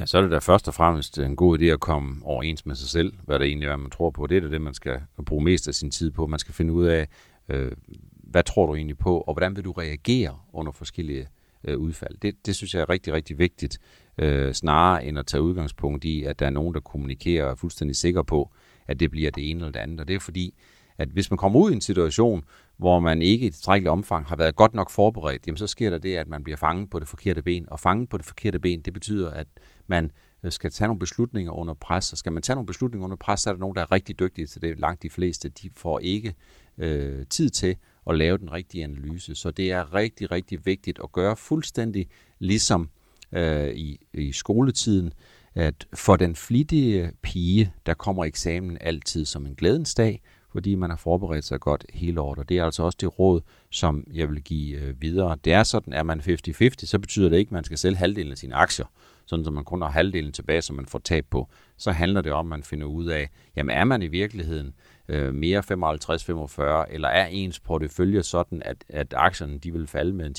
Ja, 0.01 0.07
så 0.07 0.19
er 0.19 0.23
det 0.23 0.31
da 0.31 0.39
først 0.39 0.69
og 0.69 0.75
fremmest 0.75 1.19
en 1.19 1.37
god 1.37 1.59
idé 1.59 1.65
at 1.65 1.81
komme 1.81 2.21
overens 2.25 2.67
med 2.67 2.75
sig 2.75 2.89
selv, 2.89 3.13
hvad 3.25 3.39
det 3.39 3.47
egentlig 3.47 3.69
er, 3.69 3.77
man 3.77 3.91
tror 3.91 4.11
på. 4.11 4.27
Det 4.27 4.45
er 4.45 4.49
det, 4.49 4.61
man 4.61 4.75
skal 4.75 5.01
bruge 5.27 5.45
mest 5.45 5.69
af 5.69 5.75
sin 5.75 5.91
tid 5.91 6.11
på. 6.11 6.27
Man 6.27 6.39
skal 6.39 6.55
finde 6.55 6.73
ud 6.73 6.87
af, 6.87 7.09
øh, 7.49 7.73
hvad 8.13 8.43
tror 8.43 8.67
du 8.67 8.75
egentlig 8.75 8.99
på, 8.99 9.21
og 9.21 9.35
hvordan 9.35 9.57
vil 9.57 9.65
du 9.65 9.73
reagere 9.73 10.37
under 10.53 10.73
forskellige 10.73 11.29
øh, 11.65 11.79
udfald. 11.79 12.17
Det, 12.23 12.47
det 12.47 12.57
synes 12.57 12.75
jeg 12.75 12.81
er 12.81 12.89
rigtig, 12.89 13.13
rigtig 13.13 13.39
vigtigt, 13.39 13.79
øh, 14.19 14.53
snarere 14.53 15.05
end 15.05 15.19
at 15.19 15.27
tage 15.27 15.43
udgangspunkt 15.43 16.05
i, 16.05 16.25
at 16.25 16.39
der 16.39 16.47
er 16.47 16.51
nogen, 16.51 16.75
der 16.75 16.81
kommunikerer 16.81 17.45
og 17.45 17.51
er 17.51 17.55
fuldstændig 17.55 17.97
sikker 17.97 18.23
på, 18.23 18.51
at 18.89 19.01
det 19.01 19.11
bliver 19.11 19.31
det 19.31 19.51
ene 19.51 19.61
eller 19.61 19.73
det 19.73 19.81
andet. 19.81 20.01
Og 20.01 20.09
det 20.09 20.17
er 20.17 20.21
fordi, 20.21 20.55
at 20.99 21.09
hvis 21.09 21.31
man 21.31 21.39
kommer 21.39 21.61
ud 21.61 21.71
i 21.71 21.75
en 21.75 21.81
situation, 21.81 22.45
hvor 22.77 23.01
man 23.01 23.23
ikke 23.23 23.47
i 23.47 23.51
tilstrækkeligt 23.51 23.91
omfang 23.91 24.27
har 24.27 24.37
været 24.37 24.57
godt 24.57 24.75
nok 24.75 24.91
forberedt, 24.91 25.47
jamen 25.47 25.57
så 25.57 25.67
sker 25.67 25.91
der 25.91 25.99
det, 25.99 26.17
at 26.17 26.29
man 26.29 26.45
bliver 26.45 26.57
fanget 26.57 26.91
på 26.91 26.99
det 26.99 27.09
forkerte 27.09 27.43
ben. 27.43 27.69
Og 27.69 27.81
fanget 27.81 28.09
på 28.09 28.19
det 28.19 28.27
forkerte 28.27 28.59
ben, 28.59 28.81
det 28.81 28.93
betyder, 28.93 29.31
at 29.31 29.47
man 29.87 30.11
øh, 30.43 30.53
skal 30.53 30.71
tage 30.71 30.89
nogle 30.89 30.99
beslutninger 30.99 31.53
under 31.53 31.75
pres. 31.75 32.13
Og 32.13 32.19
skal 32.19 32.33
man 32.33 32.43
tage 32.43 32.55
nogle 32.55 32.67
beslutninger 32.67 33.05
under 33.05 33.17
pres, 33.17 33.41
så 33.41 33.51
er 33.51 33.55
der 33.55 33.61
nogen, 33.61 33.77
der 33.77 33.83
er 33.83 33.93
rigtig 33.93 34.19
dygtige 34.19 34.47
til 34.47 34.63
det. 34.63 34.81
Langt 34.81 35.03
de 35.03 35.11
fleste, 35.11 35.49
de 35.49 35.71
får 35.77 35.99
ikke 35.99 36.35
øh, 36.79 37.27
tid 37.27 37.51
til 37.51 37.77
at 38.07 38.17
lave 38.17 38.39
den 38.39 38.53
rigtige 38.53 38.85
analyse. 38.85 39.35
Så 39.35 39.51
det 39.51 39.73
er 39.73 39.95
rigtig, 39.95 40.31
rigtig 40.31 40.67
vigtigt 40.67 40.99
at 41.05 41.13
gøre 41.13 41.37
fuldstændig 41.37 42.09
ligesom 42.39 42.91
øh, 43.33 43.69
i, 43.69 43.99
i 44.15 44.33
skoletiden, 44.33 45.13
at 45.55 45.87
for 45.95 46.17
den 46.17 46.37
flittige 46.37 47.13
pige, 47.23 47.73
der 47.87 47.95
kommer 47.95 48.25
eksamen 48.25 48.79
altid 48.81 49.25
som 49.25 49.47
en 49.47 49.55
glædens 49.55 49.95
dag, 49.95 50.23
fordi 50.53 50.75
man 50.75 50.91
har 50.91 50.97
forberedt 50.97 51.45
sig 51.45 51.61
godt 51.61 51.85
hele 51.95 52.21
året. 52.21 52.39
Og 52.39 52.49
det 52.49 52.59
er 52.59 52.65
altså 52.65 52.83
også 52.83 52.99
det 53.01 53.19
råd, 53.19 53.41
som 53.71 54.05
jeg 54.15 54.31
vil 54.31 54.43
give 54.43 54.79
øh, 54.79 55.03
videre. 55.03 55.37
Det 55.45 55.53
er 55.53 55.63
sådan, 55.63 55.93
at 55.93 56.07
man 56.07 56.21
50-50, 56.21 56.87
så 56.87 56.99
betyder 56.99 57.29
det 57.29 57.37
ikke, 57.37 57.49
at 57.49 57.53
man 57.53 57.65
skal 57.65 57.79
sælge 57.79 57.97
halvdelen 57.97 58.33
af 58.33 58.39
sine 58.39 58.55
aktier, 58.55 58.87
sådan 59.27 59.45
så 59.45 59.51
man 59.51 59.65
kun 59.65 59.83
har 59.83 59.91
halvdelen 59.91 60.33
tilbage, 60.33 60.63
som 60.63 60.77
man 60.77 60.87
får 60.87 60.99
tab 60.99 61.27
på. 61.31 61.49
Så 61.77 61.93
handler 61.93 62.21
det 62.21 62.33
om, 62.33 62.47
at 62.47 62.51
man 62.51 62.63
finder 62.63 62.87
ud 62.87 63.07
af, 63.07 63.31
jamen 63.57 63.77
er 63.77 63.85
man 63.85 64.03
i 64.03 64.09
virkeligheden 64.09 64.75
øh, 65.09 65.35
mere 65.35 65.63
55-45, 66.87 66.95
eller 66.95 67.09
er 67.09 67.27
ens 67.27 67.61
portefølje 67.61 68.23
sådan, 68.23 68.63
at, 68.65 68.85
at 68.89 69.15
aktierne 69.17 69.59
de 69.59 69.73
vil 69.73 69.87
falde 69.87 70.13
med 70.13 70.31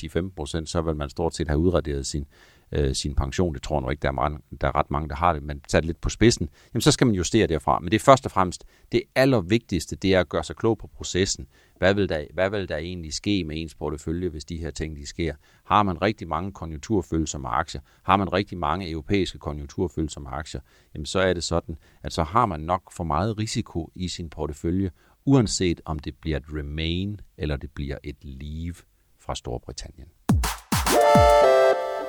10-15%, 0.60 0.66
så 0.66 0.82
vil 0.82 0.96
man 0.96 1.10
stort 1.10 1.34
set 1.34 1.48
have 1.48 1.58
udraderet 1.58 2.06
sin, 2.06 2.26
øh, 2.72 2.94
sin 2.94 3.14
pension. 3.14 3.54
Det 3.54 3.62
tror 3.62 3.76
jeg 3.76 3.82
nok 3.82 3.90
ikke, 3.90 4.02
der 4.02 4.08
er, 4.08 4.12
mange, 4.12 4.38
der 4.60 4.68
er 4.68 4.74
ret 4.74 4.90
mange, 4.90 5.08
der 5.08 5.14
har 5.14 5.32
det, 5.32 5.42
men 5.42 5.60
tager 5.60 5.80
det 5.80 5.86
lidt 5.86 6.00
på 6.00 6.08
spidsen, 6.08 6.48
jamen 6.74 6.80
så 6.80 6.92
skal 6.92 7.06
man 7.06 7.16
justere 7.16 7.46
derfra. 7.46 7.78
Men 7.78 7.90
det 7.90 7.96
er 7.96 8.04
først 8.04 8.24
og 8.24 8.30
fremmest, 8.30 8.64
det 8.92 9.02
allervigtigste, 9.14 9.96
det 9.96 10.14
er 10.14 10.20
at 10.20 10.28
gøre 10.28 10.44
sig 10.44 10.56
klog 10.56 10.78
på 10.78 10.86
processen. 10.86 11.46
Hvad 11.78 11.94
vil, 11.94 12.08
der, 12.08 12.24
hvad 12.34 12.50
vil 12.50 12.68
der 12.68 12.76
egentlig 12.76 13.14
ske 13.14 13.44
med 13.44 13.60
ens 13.60 13.74
portefølje, 13.74 14.28
hvis 14.28 14.44
de 14.44 14.56
her 14.56 14.70
ting 14.70 14.96
de 14.96 15.06
sker? 15.06 15.34
Har 15.64 15.82
man 15.82 16.02
rigtig 16.02 16.28
mange 16.28 16.52
konjunkturfølsomme 16.52 17.48
aktier? 17.48 17.80
Har 18.02 18.16
man 18.16 18.32
rigtig 18.32 18.58
mange 18.58 18.90
europæiske 18.90 19.38
konjunkturfølsomme 19.38 20.28
aktier? 20.28 20.60
Jamen 20.94 21.06
så 21.06 21.20
er 21.20 21.32
det 21.32 21.44
sådan, 21.44 21.76
at 22.02 22.12
så 22.12 22.22
har 22.22 22.46
man 22.46 22.60
nok 22.60 22.92
for 22.92 23.04
meget 23.04 23.38
risiko 23.38 23.90
i 23.94 24.08
sin 24.08 24.30
portefølje, 24.30 24.90
uanset 25.24 25.80
om 25.84 25.98
det 25.98 26.14
bliver 26.20 26.36
et 26.36 26.44
remain 26.52 27.20
eller 27.38 27.56
det 27.56 27.70
bliver 27.70 27.98
et 28.04 28.16
leave 28.22 28.74
fra 29.18 29.34
Storbritannien. 29.34 30.08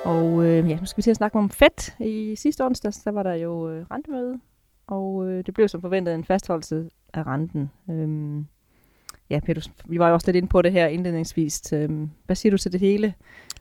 Og 0.04 0.44
øh, 0.44 0.70
ja, 0.70 0.76
nu 0.80 0.86
skal 0.86 0.96
vi 0.96 1.02
til 1.02 1.10
at 1.10 1.16
snakke 1.16 1.38
om 1.38 1.50
fedt. 1.50 1.96
I 2.00 2.36
sidste 2.36 2.64
onsdag, 2.66 2.92
der 3.04 3.10
var 3.10 3.22
der 3.22 3.34
jo 3.34 3.70
øh, 3.70 3.86
rentemøde, 3.90 4.40
og 4.86 5.28
øh, 5.28 5.46
det 5.46 5.54
blev 5.54 5.68
som 5.68 5.80
forventet 5.80 6.14
en 6.14 6.24
fastholdelse 6.24 6.90
af 7.14 7.26
renten. 7.26 7.70
Øhm, 7.90 8.46
ja, 9.30 9.40
Peter, 9.40 9.68
vi 9.84 9.98
var 9.98 10.08
jo 10.08 10.14
også 10.14 10.26
lidt 10.26 10.36
inde 10.36 10.48
på 10.48 10.62
det 10.62 10.72
her 10.72 10.86
indledningsvis. 10.86 11.72
Øhm, 11.72 12.10
hvad 12.26 12.36
siger 12.36 12.50
du 12.50 12.58
til 12.58 12.72
det 12.72 12.80
hele 12.80 13.14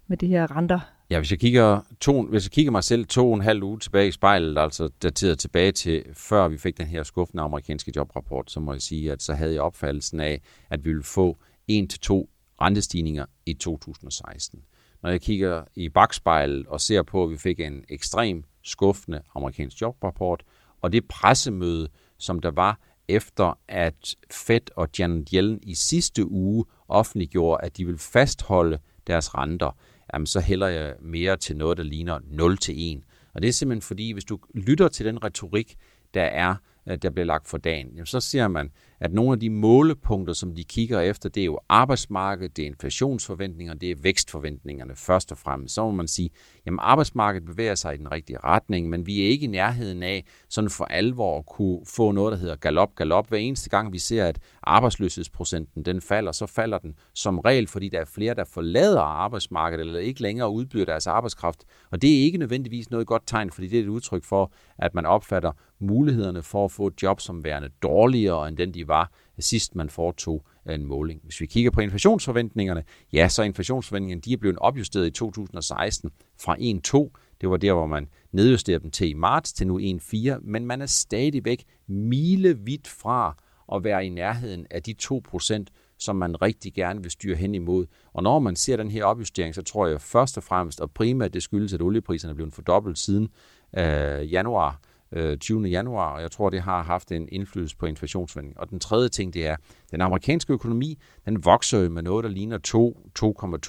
med 0.08 0.18
de 0.18 0.28
her 0.28 0.58
renter? 0.58 0.80
Ja, 1.10 1.18
hvis 1.20 1.32
jeg 1.32 1.40
kigger, 1.40 1.82
to, 2.00 2.22
hvis 2.22 2.46
jeg 2.46 2.52
kigger 2.52 2.72
mig 2.72 2.84
selv 2.84 3.06
to 3.06 3.30
og 3.30 3.36
en 3.36 3.42
halv 3.42 3.64
uge 3.64 3.80
tilbage 3.80 4.08
i 4.08 4.12
spejlet, 4.12 4.58
altså 4.58 4.90
dateret 5.02 5.40
tilbage 5.40 5.72
til 5.72 6.04
før 6.14 6.48
vi 6.48 6.58
fik 6.58 6.78
den 6.78 6.88
her 6.88 7.04
skuffende 7.04 7.44
amerikanske 7.44 7.94
jobrapport, 7.96 8.52
så 8.52 8.60
må 8.60 8.74
jeg 8.74 8.82
sige, 8.82 9.12
at 9.12 9.22
så 9.22 9.34
havde 9.34 9.54
jeg 9.54 9.62
opfattelsen 9.62 10.20
af, 10.20 10.42
at 10.70 10.86
vi 10.86 10.90
ville 10.90 11.04
få 11.04 11.38
en 11.68 11.88
til 11.88 12.00
to 12.00 12.30
rentestigninger 12.62 13.26
i 13.46 13.54
2016 13.54 14.60
når 15.04 15.10
jeg 15.10 15.22
kigger 15.22 15.64
i 15.76 15.90
bagspejlet 15.90 16.68
og 16.68 16.82
ser 16.82 17.04
på, 17.04 17.24
at 17.24 17.30
vi 17.30 17.38
fik 17.38 17.60
en 17.60 17.84
ekstrem 17.90 18.44
skuffende 18.64 19.22
amerikansk 19.36 19.82
jobrapport, 19.82 20.44
og 20.82 20.94
det 20.94 21.08
pressemøde, 21.08 21.88
som 22.18 22.40
der 22.40 22.52
var 22.52 22.80
efter 23.08 23.60
at 23.68 24.16
Fed 24.32 24.62
og 24.76 24.90
Janet 25.00 25.30
Yellen 25.34 25.60
i 25.64 25.76
sidste 25.76 26.32
uge 26.32 26.66
offentliggjorde, 26.88 27.66
at 27.66 27.78
de 27.78 27.86
vil 27.86 27.98
fastholde 27.98 28.80
deres 29.08 29.36
renter, 29.36 29.78
jamen 30.14 30.26
så 30.26 30.40
hælder 30.40 30.68
jeg 30.68 30.96
mere 31.02 31.38
til 31.38 31.58
noget, 31.58 31.78
der 31.78 31.84
ligner 31.84 32.20
0 32.28 32.58
til 32.58 32.98
1. 32.98 33.04
Og 33.34 33.42
det 33.42 33.48
er 33.48 33.52
simpelthen 33.54 33.82
fordi, 33.82 34.12
hvis 34.12 34.26
du 34.26 34.40
lytter 34.54 34.88
til 34.88 35.06
den 35.06 35.24
retorik, 35.24 35.76
der 36.14 36.24
er, 36.24 36.56
øh, 36.90 36.98
der 37.02 37.10
bliver 37.10 37.26
lagt 37.26 37.48
for 37.48 37.58
dagen, 37.58 37.88
jamen 37.88 38.06
så 38.06 38.20
ser 38.20 38.48
man, 38.48 38.72
at 39.02 39.14
nogle 39.14 39.32
af 39.34 39.40
de 39.40 39.50
målepunkter, 39.50 40.34
som 40.34 40.56
de 40.56 40.64
kigger 40.64 41.00
efter, 41.00 41.30
det 41.30 41.42
er 41.42 41.46
jo 41.46 41.60
arbejdsmarkedet, 41.70 42.58
det 42.58 42.64
er 42.64 42.68
inflationsforventninger, 42.68 43.74
det 43.74 43.92
er 43.92 43.96
vækstforventningerne 44.02 44.96
først 44.96 45.32
og 45.32 45.38
fremmest. 45.38 45.76
Så 45.76 45.86
må 45.86 45.92
man 45.92 46.08
sige, 46.08 46.30
jamen 46.66 46.80
arbejdsmarkedet 46.82 47.46
bevæger 47.48 47.76
sig 47.76 47.94
i 47.94 47.98
den 47.98 48.12
rigtige 48.12 48.38
retning, 48.44 48.90
men 48.90 49.06
vi 49.06 49.22
er 49.22 49.28
ikke 49.30 49.44
i 49.44 49.48
nærheden 49.48 50.04
af 50.04 50.26
sådan 50.50 50.70
for 50.70 50.86
alvor 50.86 51.38
at 51.38 51.46
kunne 51.46 51.80
få 51.96 52.12
noget, 52.12 52.32
der 52.32 52.38
hedder 52.38 52.56
galop, 52.56 52.96
galop. 52.96 53.30
Hver 53.30 53.38
eneste 53.38 53.70
gang 53.70 53.94
vi 53.94 54.00
ser, 54.00 54.26
at 54.26 54.40
arbejdsløshedsprocenten 54.64 55.86
den 55.86 56.02
falder, 56.02 56.32
så 56.32 56.46
falder 56.46 56.78
den 56.78 56.96
som 57.14 57.40
regel, 57.40 57.68
fordi 57.68 57.90
der 57.90 58.00
er 58.00 58.06
flere, 58.06 58.34
der 58.34 58.44
forlader 58.44 59.02
arbejdsmarkedet 59.02 59.86
eller 59.86 60.00
ikke 60.00 60.22
længere 60.22 60.50
udbyder 60.50 60.86
deres 60.86 61.08
arbejdskraft. 61.08 61.64
Og 61.92 62.02
det 62.02 62.10
er 62.10 62.24
ikke 62.24 62.38
nødvendigvis 62.38 62.92
noget 62.92 63.08
godt 63.08 63.24
tegn, 63.26 63.52
fordi 63.52 63.68
det 63.68 63.80
er 63.80 63.84
et 63.84 63.88
udtryk 63.88 64.24
for, 64.24 64.52
at 64.78 64.94
man 64.94 65.06
opfatter 65.06 65.52
mulighederne 65.80 66.44
for 66.44 66.66
at 66.66 66.72
få 66.72 66.88
et 66.88 67.04
job 67.04 67.20
som 67.20 67.44
værende 67.44 67.70
dårligere 67.82 68.48
end 68.48 68.58
den, 68.58 68.74
de 68.74 68.88
var 68.92 69.12
sidst 69.40 69.76
man 69.76 69.90
foretog 69.90 70.46
øh, 70.68 70.76
en 70.76 70.86
måling. 70.86 71.22
Hvis 71.24 71.42
vi 71.42 71.46
kigger 71.46 71.72
på 71.72 71.82
inflationsforventningerne, 71.82 72.84
ja, 73.14 73.28
så 73.28 73.42
er 73.42 73.46
inflationsforventningerne 73.46 74.22
de 74.22 74.34
er 74.34 74.38
blevet 74.38 74.58
opjusteret 74.58 75.08
i 75.08 75.12
2016 75.12 76.12
fra 76.42 76.56
1,2. 76.56 77.18
Det 77.42 77.50
var 77.50 77.58
der, 77.58 77.74
hvor 77.74 77.86
man 77.86 78.08
nedjusterede 78.32 78.84
dem 78.84 78.92
til 78.92 79.10
i 79.10 79.14
marts 79.14 79.54
til 79.54 79.68
nu 79.68 79.80
1,4, 79.80 80.40
men 80.42 80.66
man 80.66 80.82
er 80.82 80.86
stadigvæk 80.86 81.64
milevidt 81.88 82.88
fra 82.88 83.36
at 83.74 83.84
være 83.84 84.06
i 84.06 84.10
nærheden 84.10 84.68
af 84.72 84.84
de 84.84 84.96
2%, 85.04 85.64
som 85.98 86.16
man 86.16 86.42
rigtig 86.42 86.74
gerne 86.74 87.02
vil 87.02 87.12
styre 87.12 87.36
hen 87.36 87.56
imod. 87.56 87.86
Og 88.14 88.24
når 88.24 88.40
man 88.40 88.56
ser 88.56 88.78
den 88.78 88.92
her 88.92 89.06
opjustering, 89.06 89.56
så 89.56 89.62
tror 89.62 89.88
jeg 89.88 90.02
først 90.02 90.38
og 90.38 90.44
fremmest, 90.44 90.82
og 90.82 90.92
primært 90.92 91.34
det 91.34 91.44
skyldes, 91.44 91.74
at 91.74 91.82
oliepriserne 91.82 92.32
er 92.32 92.36
blevet 92.36 92.54
fordoblet 92.54 92.98
siden 92.98 93.30
øh, 93.78 94.32
januar 94.32 94.80
Øh, 95.12 95.38
20. 95.38 95.68
Januar, 95.68 96.16
og 96.16 96.22
jeg 96.22 96.32
tror, 96.32 96.50
det 96.50 96.62
har 96.62 96.84
haft 96.84 97.12
en 97.12 97.30
indflydelse 97.32 97.78
på 97.78 97.86
inflationsforventningen. 97.86 98.60
Og 98.60 98.70
den 98.70 98.80
tredje 98.80 99.10
ting, 99.10 99.34
det 99.34 99.48
er, 99.48 99.56
den 99.92 100.02
amerikanske 100.02 100.54
økonomi, 100.54 100.98
den 101.26 101.46
vokser 101.46 101.90
med 101.90 102.02
noget, 102.04 102.24
der 102.24 102.30
ligner 102.30 102.58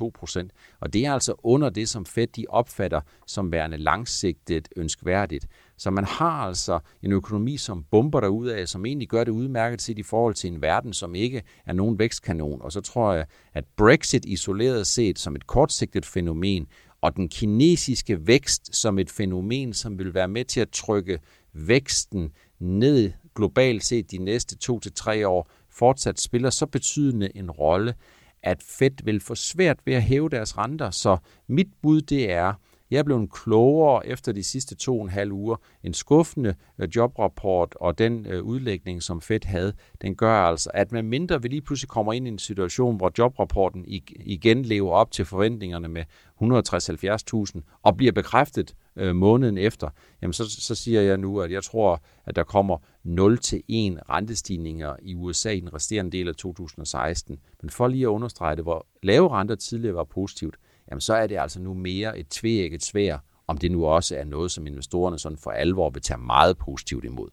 2,2 0.05 0.11
procent. 0.15 0.53
Og 0.81 0.93
det 0.93 1.07
er 1.07 1.13
altså 1.13 1.35
under 1.43 1.71
det, 1.71 1.89
som 1.89 2.07
Fed 2.07 2.27
de 2.27 2.47
opfatter 2.49 3.01
som 3.27 3.53
værende 3.53 3.77
langsigtet 3.77 4.69
ønskværdigt. 4.77 5.47
Så 5.77 5.91
man 5.91 6.05
har 6.05 6.47
altså 6.47 6.79
en 7.03 7.13
økonomi, 7.13 7.57
som 7.57 7.85
bomber 7.91 8.21
derud 8.21 8.49
af, 8.49 8.69
som 8.69 8.87
egentlig 8.87 9.09
gør 9.09 9.25
det 9.25 9.33
udmærket 9.33 9.83
set 9.83 9.99
i 9.99 10.03
forhold 10.03 10.35
til 10.35 10.53
en 10.53 10.63
verden, 10.63 10.93
som 10.93 11.15
ikke 11.15 11.43
er 11.67 11.73
nogen 11.73 11.99
vækstkanon. 11.99 12.63
Og 12.63 12.73
så 12.73 12.81
tror 12.81 13.13
jeg, 13.13 13.27
at 13.55 13.65
Brexit 13.77 14.25
isoleret 14.25 14.87
set 14.87 15.19
som 15.19 15.37
et 15.37 15.47
kortsigtet 15.47 16.07
fænomen, 16.07 16.67
og 17.03 17.17
den 17.17 17.29
kinesiske 17.29 18.27
vækst 18.27 18.77
som 18.77 18.99
et 18.99 19.11
fænomen, 19.11 19.73
som 19.73 19.99
vil 19.99 20.15
være 20.15 20.29
med 20.29 20.45
til 20.45 20.61
at 20.61 20.71
trykke 20.71 21.19
væksten 21.53 22.33
ned 22.59 23.13
globalt 23.35 23.85
set 23.85 24.11
de 24.11 24.19
næste 24.19 24.57
to 24.57 24.81
til 24.81 24.93
tre 24.93 25.29
år, 25.29 25.51
fortsat 25.71 26.21
spiller 26.21 26.51
så 26.51 26.67
betydende 26.67 27.37
en 27.37 27.51
rolle, 27.51 27.95
at 28.43 28.63
Fed 28.63 29.05
vil 29.05 29.21
få 29.21 29.35
svært 29.35 29.79
ved 29.85 29.95
at 29.95 30.03
hæve 30.03 30.29
deres 30.29 30.59
renter. 30.59 30.91
Så 30.91 31.17
mit 31.47 31.69
bud 31.83 32.01
det 32.01 32.33
er, 32.33 32.55
jeg 32.93 32.99
er 32.99 33.03
blevet 33.03 33.33
klogere 33.33 34.07
efter 34.07 34.33
de 34.33 34.43
sidste 34.43 34.75
to 34.75 34.99
og 34.99 35.05
en 35.05 35.11
halv 35.11 35.33
uger. 35.33 35.57
En 35.85 35.95
skuffende 35.95 36.55
øh, 36.79 36.89
jobrapport 36.97 37.75
og 37.81 37.99
den 37.99 38.27
øh, 38.27 38.43
udlægning, 38.43 39.03
som 39.03 39.21
Fed 39.21 39.45
havde, 39.45 39.73
den 40.03 40.15
gør 40.15 40.35
altså, 40.35 40.71
at 40.75 40.93
med 40.93 41.03
mindre 41.03 41.43
vi 41.43 41.49
lige 41.49 41.61
pludselig 41.61 41.89
kommer 41.89 42.13
ind 42.13 42.27
i 42.27 42.31
en 42.31 42.39
situation, 42.39 42.97
hvor 42.97 43.13
jobrapporten 43.19 43.85
igen 44.21 44.63
lever 44.65 44.91
op 44.91 45.11
til 45.11 45.25
forventningerne 45.25 45.89
med 45.89 46.05
160-70.000 46.43 47.61
og 47.83 47.97
bliver 47.97 48.13
bekræftet 48.13 48.75
øh, 48.97 49.17
måneden 49.17 49.59
efter, 49.59 49.89
jamen 50.23 50.33
så, 50.33 50.51
så 50.51 50.75
siger 50.75 51.01
jeg 51.01 51.17
nu, 51.17 51.41
at 51.41 51.53
jeg 51.53 51.63
tror, 51.63 52.03
at 52.27 52.37
der 52.37 52.43
kommer 52.43 52.77
0-1 52.77 52.81
rentestigninger 53.09 54.97
i 55.03 55.15
USA 55.15 55.51
i 55.51 55.61
den 55.61 55.75
resterende 55.75 56.11
del 56.11 56.29
af 56.29 56.35
2016. 56.35 57.39
Men 57.63 57.71
for 57.71 57.89
lige 57.89 58.05
at 58.05 58.09
understrege 58.09 58.57
det, 58.57 58.65
hvor 58.65 58.87
lave 59.03 59.29
renter 59.29 59.55
tidligere 59.55 59.95
var 59.95 60.05
positivt, 60.05 60.57
jamen 60.91 61.01
så 61.01 61.15
er 61.15 61.27
det 61.27 61.39
altså 61.39 61.61
nu 61.61 61.75
mere 61.75 62.19
et 62.19 62.29
tveægget 62.29 62.85
svær, 62.85 63.19
om 63.47 63.59
det 63.59 63.71
nu 63.71 63.87
også 63.87 64.17
er 64.17 64.25
noget, 64.25 64.51
som 64.51 64.67
investorerne 64.67 65.19
sådan 65.19 65.39
for 65.39 65.51
alvor 65.51 65.91
vil 65.91 66.03
tage 66.03 66.19
meget 66.19 66.59
positivt 66.59 67.05
imod. 67.05 67.29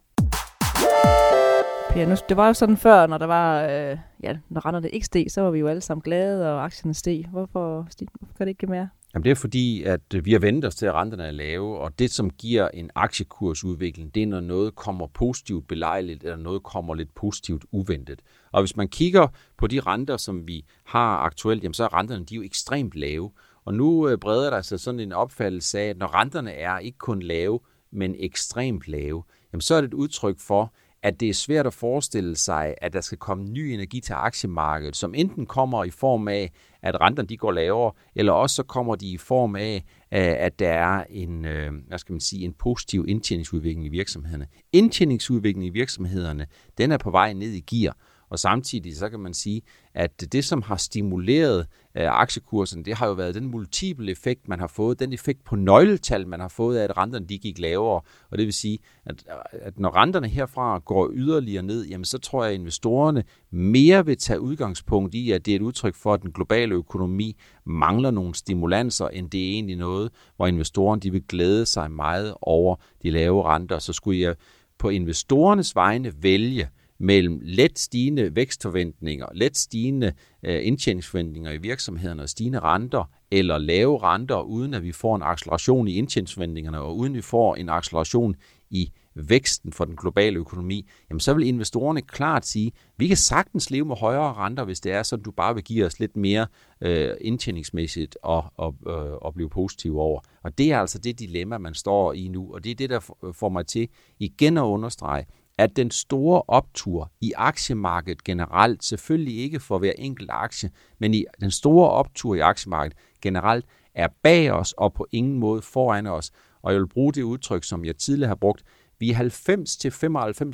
Per, 1.90 2.06
nu, 2.06 2.16
det 2.30 2.38
var 2.38 2.48
jo 2.48 2.54
sådan 2.54 2.78
før, 2.78 3.08
når 3.08 3.18
der 3.18 3.26
var, 3.26 3.64
øh, 3.64 3.98
ja, 4.24 4.38
når 4.50 4.66
renterne 4.66 4.90
ikke 4.90 5.06
steg, 5.06 5.26
så 5.30 5.42
var 5.42 5.52
vi 5.52 5.60
jo 5.60 5.68
alle 5.68 5.82
sammen 5.82 6.02
glade, 6.02 6.54
og 6.54 6.66
aktierne 6.66 6.94
steg. 6.94 7.26
Hvorfor, 7.32 7.88
hvorfor 8.20 8.34
kan 8.38 8.48
det 8.48 8.50
ikke 8.50 8.68
mere? 8.68 8.90
Jamen 9.14 9.24
det 9.24 9.32
er 9.32 9.36
fordi, 9.36 9.84
at 9.84 10.14
øh, 10.16 10.26
vi 10.26 10.32
har 10.32 10.40
ventet 10.40 10.68
os 10.68 10.76
til, 10.76 10.86
at 10.86 10.94
renterne 10.94 11.24
er 11.24 11.32
lave, 11.32 11.80
og 11.80 12.00
det, 12.00 12.12
som 12.12 12.30
giver 12.30 12.68
en 12.68 12.92
aktiekursudvikling, 12.96 14.16
det 14.16 14.24
er, 14.24 14.28
når 14.28 14.40
noget 14.40 14.76
kommer 14.76 15.08
positivt 15.08 15.68
belejligt, 15.68 16.24
eller 16.24 16.38
noget 16.38 16.64
kommer 16.64 16.96
lidt 16.96 17.16
positivt 17.16 17.66
uventet. 17.72 18.22
Og 18.52 18.62
hvis 18.62 18.76
man 18.76 18.88
kigger 18.88 19.28
på 19.58 19.68
de 19.68 19.80
renter, 19.80 20.18
som 20.18 20.48
vi 20.48 20.66
har 20.84 21.18
aktuelt, 21.18 21.64
jamen 21.64 21.74
så 21.74 21.84
er 21.84 21.94
renterne 21.94 22.26
de 22.26 22.36
er 22.36 22.38
jo 22.38 22.44
ekstremt 22.44 22.96
lave. 22.96 23.32
Og 23.66 23.74
nu 23.74 24.10
øh, 24.10 24.18
breder 24.18 24.50
der 24.50 24.62
sig 24.62 24.80
sådan 24.80 25.00
en 25.00 25.12
opfattelse 25.12 25.80
af, 25.80 25.86
at 25.86 25.98
når 25.98 26.16
renterne 26.16 26.52
er 26.52 26.80
ikke 26.80 26.98
kun 26.98 27.22
lave, 27.22 27.60
men 27.92 28.16
ekstremt 28.20 28.88
lave, 28.88 29.24
jamen 29.54 29.62
så 29.62 29.76
er 29.76 29.82
det 29.82 29.88
et 29.88 29.94
udtryk 29.94 30.40
for, 30.40 30.74
at 31.04 31.20
det 31.20 31.30
er 31.30 31.34
svært 31.34 31.68
at 31.68 31.74
forestille 31.74 32.36
sig, 32.36 32.76
at 32.82 32.94
der 32.94 33.02
skal 33.02 33.18
komme 33.18 33.44
ny 33.44 33.60
energi 33.60 34.00
til 34.02 34.14
aktiemarkedet, 34.14 34.96
som 34.96 35.14
enten 35.16 35.46
kommer 35.46 35.84
i 35.84 35.90
form 35.90 36.28
af, 36.28 36.52
at 36.82 37.02
renterne 37.02 37.28
de 37.28 37.38
går 37.38 37.52
lavere, 37.52 37.92
eller 38.16 38.34
også 38.34 38.56
så 38.56 38.64
kommer 38.64 38.96
de 38.96 39.12
i 39.12 39.18
form 39.18 39.56
af, 39.56 39.84
øh, 40.14 40.36
at 40.38 40.60
der 40.60 40.70
er 40.70 41.04
en, 41.10 41.46
øh, 41.46 41.72
hvad 41.88 41.98
skal 41.98 42.14
man 42.14 42.20
sige, 42.20 42.46
en 42.46 42.54
positiv 42.54 43.06
indtjeningsudvikling 43.08 43.86
i 43.86 43.90
virksomhederne. 43.90 44.48
Indtjeningsudviklingen 44.74 45.68
i 45.68 45.70
virksomhederne, 45.70 46.48
den 46.78 46.92
er 46.92 46.98
på 46.98 47.12
vej 47.12 47.34
ned 47.34 47.52
i 47.52 47.60
gear, 47.60 47.98
og 48.30 48.40
samtidig 48.40 48.98
så 48.98 49.10
kan 49.10 49.20
man 49.20 49.34
sige, 49.34 49.62
at 49.94 50.32
det, 50.32 50.46
som 50.46 50.62
har 50.62 50.76
stimuleret 50.76 51.68
øh, 51.96 52.22
aktiekursen, 52.22 52.86
det 52.86 52.96
har 52.96 53.08
jo 53.08 53.14
været 53.14 53.36
den 53.36 53.48
multiple 53.48 54.12
effekt, 54.12 54.48
man 54.48 54.60
har 54.60 54.68
fået, 54.68 55.00
den 55.00 55.14
effekt 55.14 55.44
på 55.44 55.56
nøgletal, 55.56 56.28
man 56.28 56.40
har 56.40 56.48
fået 56.48 56.78
af, 56.78 56.84
at 56.84 56.98
renterne 56.98 57.26
de 57.26 57.38
gik 57.38 57.60
lavere. 57.60 58.02
Og 58.32 58.38
det 58.38 58.46
vil 58.46 58.54
sige, 58.54 58.80
at, 59.06 59.24
at 59.52 59.80
når 59.80 59.96
renterne 59.96 60.28
herfra 60.28 60.80
går 60.86 61.10
yderligere 61.14 61.64
ned, 61.64 61.86
jamen 61.86 62.06
så 62.06 62.18
tror 62.18 62.44
jeg, 62.44 62.54
at 62.54 62.60
investorerne 62.60 63.24
mere 63.52 64.06
vil 64.06 64.18
tage 64.18 64.40
udgangspunkt 64.40 65.16
i, 65.16 65.32
at 65.32 65.46
det 65.46 65.52
er 65.52 65.56
et 65.56 65.62
udtryk 65.62 65.96
for, 65.96 66.14
at 66.14 66.22
den 66.22 66.32
globale 66.32 66.76
økonomi 66.76 67.36
mangler 67.66 68.12
nogle 68.12 68.36
stimulanser, 68.36 69.08
end 69.08 69.30
det 69.30 69.46
er 69.46 69.52
egentlig 69.54 69.76
noget, 69.76 70.12
hvor 70.36 70.48
investorerne 70.48 71.02
de 71.02 71.12
vil 71.12 71.24
glæde 71.28 71.66
sig 71.66 71.92
meget 71.92 72.34
over 72.42 72.76
de 73.04 73.12
lave 73.12 73.44
renter. 73.44 73.80
Så 73.80 73.94
skulle 73.94 74.20
jeg 74.20 74.36
på 74.78 74.90
investorernes 74.90 75.76
vegne 75.76 76.14
vælge, 76.22 76.70
mellem 77.00 77.40
let 77.44 77.80
stigende 77.80 78.36
vækstforventninger, 78.36 79.26
let 79.34 79.58
stigende 79.58 80.14
øh, 80.44 80.68
indtjeningsforventninger 80.68 81.52
i 81.52 81.58
virksomhederne 81.58 82.22
og 82.24 82.30
stigende 82.30 82.60
renter, 82.60 83.12
eller 83.32 83.58
lave 83.58 84.04
renter, 84.04 84.42
uden 84.42 84.74
at 84.74 84.84
vi 84.84 84.92
får 84.92 85.16
en 85.16 85.22
acceleration 85.22 85.88
i 85.88 85.94
indtjeningsforventningerne, 85.94 86.80
og 86.80 86.98
uden 86.98 87.14
at 87.14 87.18
vi 87.18 87.22
får 87.22 87.56
en 87.56 87.70
acceleration 87.70 88.36
i 88.70 88.92
væksten 89.16 89.74
for 89.74 89.86
den 89.86 89.96
globale 89.96 90.40
økonomi, 90.40 90.90
jamen 91.10 91.20
så 91.20 91.34
vil 91.34 91.48
investorerne 91.48 92.02
klart 92.02 92.46
sige, 92.46 92.72
vi 92.98 93.08
kan 93.08 93.18
sagtens 93.18 93.72
leve 93.72 93.86
med 93.86 93.96
højere 93.96 94.34
renter, 94.34 94.64
hvis 94.64 94.80
det 94.80 94.92
er 94.92 95.04
sådan, 95.04 95.24
du 95.24 95.32
bare 95.32 95.54
vil 95.54 95.64
give 95.64 95.86
os 95.86 96.00
lidt 96.00 96.18
mere 96.18 96.48
øh, 96.82 97.12
indtjeningsmæssigt 97.22 98.18
og, 98.24 98.46
og, 98.58 98.76
øh, 98.88 99.14
og 99.14 99.34
blive 99.34 99.50
positiv 99.50 99.98
over. 99.98 100.22
Og 100.44 100.58
det 100.58 100.72
er 100.72 100.80
altså 100.80 101.00
det 101.00 101.20
dilemma, 101.20 101.58
man 101.58 101.74
står 101.74 102.14
i 102.14 102.28
nu, 102.28 102.54
og 102.54 102.64
det 102.64 102.72
er 102.72 102.76
det, 102.76 102.90
der 102.90 103.00
får 103.34 103.50
mig 103.50 103.68
til 103.68 103.90
igen 104.20 104.58
at 104.58 104.62
understrege, 104.62 105.26
at 105.60 105.76
den 105.76 105.92
store 105.92 106.42
optur 106.48 107.12
i 107.22 107.34
aktiemarkedet 107.36 108.24
generelt, 108.24 108.84
selvfølgelig 108.84 109.38
ikke 109.38 109.60
for 109.60 109.80
hver 109.80 109.92
enkelt 109.98 110.30
aktie, 110.34 110.70
men 111.00 111.14
i 111.14 111.26
den 111.42 111.52
store 111.52 111.90
optur 111.90 112.36
i 112.36 112.40
aktiemarkedet 112.40 112.98
generelt, 113.22 113.66
er 113.96 114.08
bag 114.24 114.52
os 114.52 114.74
og 114.78 114.94
på 114.94 115.08
ingen 115.12 115.40
måde 115.40 115.62
foran 115.62 116.08
os. 116.08 116.32
Og 116.62 116.74
jeg 116.74 116.80
vil 116.80 116.88
bruge 116.88 117.14
det 117.14 117.24
udtryk, 117.24 117.64
som 117.64 117.86
jeg 117.86 117.98
tidligere 117.98 118.28
har 118.28 118.36
brugt. 118.36 118.64
Vi 119.00 119.12
er 119.12 119.16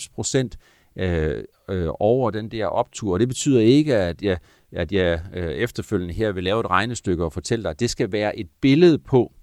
90-95 0.01 0.07
procent 0.15 0.57
øh, 0.95 1.43
øh, 1.69 1.89
over 1.99 2.31
den 2.31 2.51
der 2.51 2.65
optur, 2.65 3.13
og 3.13 3.19
det 3.19 3.27
betyder 3.27 3.61
ikke, 3.61 3.95
at 3.95 4.21
jeg, 4.21 4.37
at 4.71 4.91
jeg 4.91 5.21
øh, 5.33 5.51
efterfølgende 5.51 6.13
her 6.13 6.31
vil 6.31 6.43
lave 6.43 6.59
et 6.59 6.69
regnestykke 6.69 7.25
og 7.25 7.33
fortælle 7.33 7.63
dig, 7.63 7.69
at 7.69 7.79
det 7.79 7.89
skal 7.89 8.11
være 8.11 8.39
et 8.39 8.47
billede 8.61 8.97
på, 8.97 9.33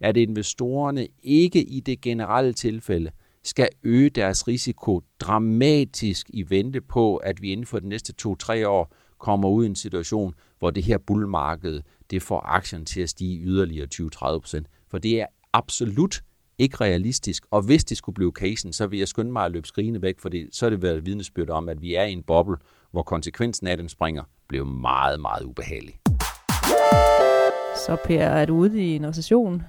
at 0.00 0.16
investorerne 0.16 1.08
ikke 1.22 1.62
i 1.62 1.80
det 1.80 2.00
generelle 2.00 2.52
tilfælde 2.52 3.10
skal 3.48 3.68
øge 3.82 4.10
deres 4.10 4.48
risiko 4.48 5.02
dramatisk 5.20 6.26
i 6.28 6.50
vente 6.50 6.80
på, 6.80 7.16
at 7.16 7.42
vi 7.42 7.52
inden 7.52 7.66
for 7.66 7.78
de 7.78 7.88
næste 7.88 8.12
to-tre 8.12 8.68
år 8.68 8.94
kommer 9.18 9.48
ud 9.48 9.64
i 9.64 9.66
en 9.66 9.76
situation, 9.76 10.34
hvor 10.58 10.70
det 10.70 10.82
her 10.82 10.98
bullmarked, 10.98 11.80
det 12.10 12.22
får 12.22 12.40
aktierne 12.40 12.84
til 12.84 13.00
at 13.00 13.08
stige 13.08 13.40
yderligere 13.40 13.88
20-30 13.94 14.08
procent. 14.38 14.66
For 14.90 14.98
det 14.98 15.20
er 15.20 15.26
absolut 15.52 16.22
ikke 16.58 16.76
realistisk, 16.76 17.46
og 17.50 17.62
hvis 17.62 17.84
det 17.84 17.96
skulle 17.96 18.14
blive 18.14 18.32
casen, 18.32 18.72
så 18.72 18.86
vil 18.86 18.98
jeg 18.98 19.08
skynde 19.08 19.32
mig 19.32 19.44
at 19.44 19.52
løbe 19.52 19.68
skrigende 19.68 20.02
væk, 20.02 20.20
for 20.20 20.30
så 20.52 20.66
er 20.66 20.70
det 20.70 20.82
været 20.82 21.06
vidnesbyrd 21.06 21.50
om, 21.50 21.68
at 21.68 21.82
vi 21.82 21.94
er 21.94 22.04
i 22.04 22.12
en 22.12 22.22
boble, 22.22 22.56
hvor 22.90 23.02
konsekvensen 23.02 23.66
af 23.66 23.76
den 23.76 23.88
springer 23.88 24.22
blev 24.48 24.66
meget, 24.66 25.20
meget 25.20 25.44
ubehagelig. 25.44 26.00
Så 27.86 27.96
Per, 28.04 28.20
er 28.20 28.44
du 28.44 28.56
ude 28.56 28.82
i 28.84 28.96
en 28.96 29.06
recession? 29.06 29.62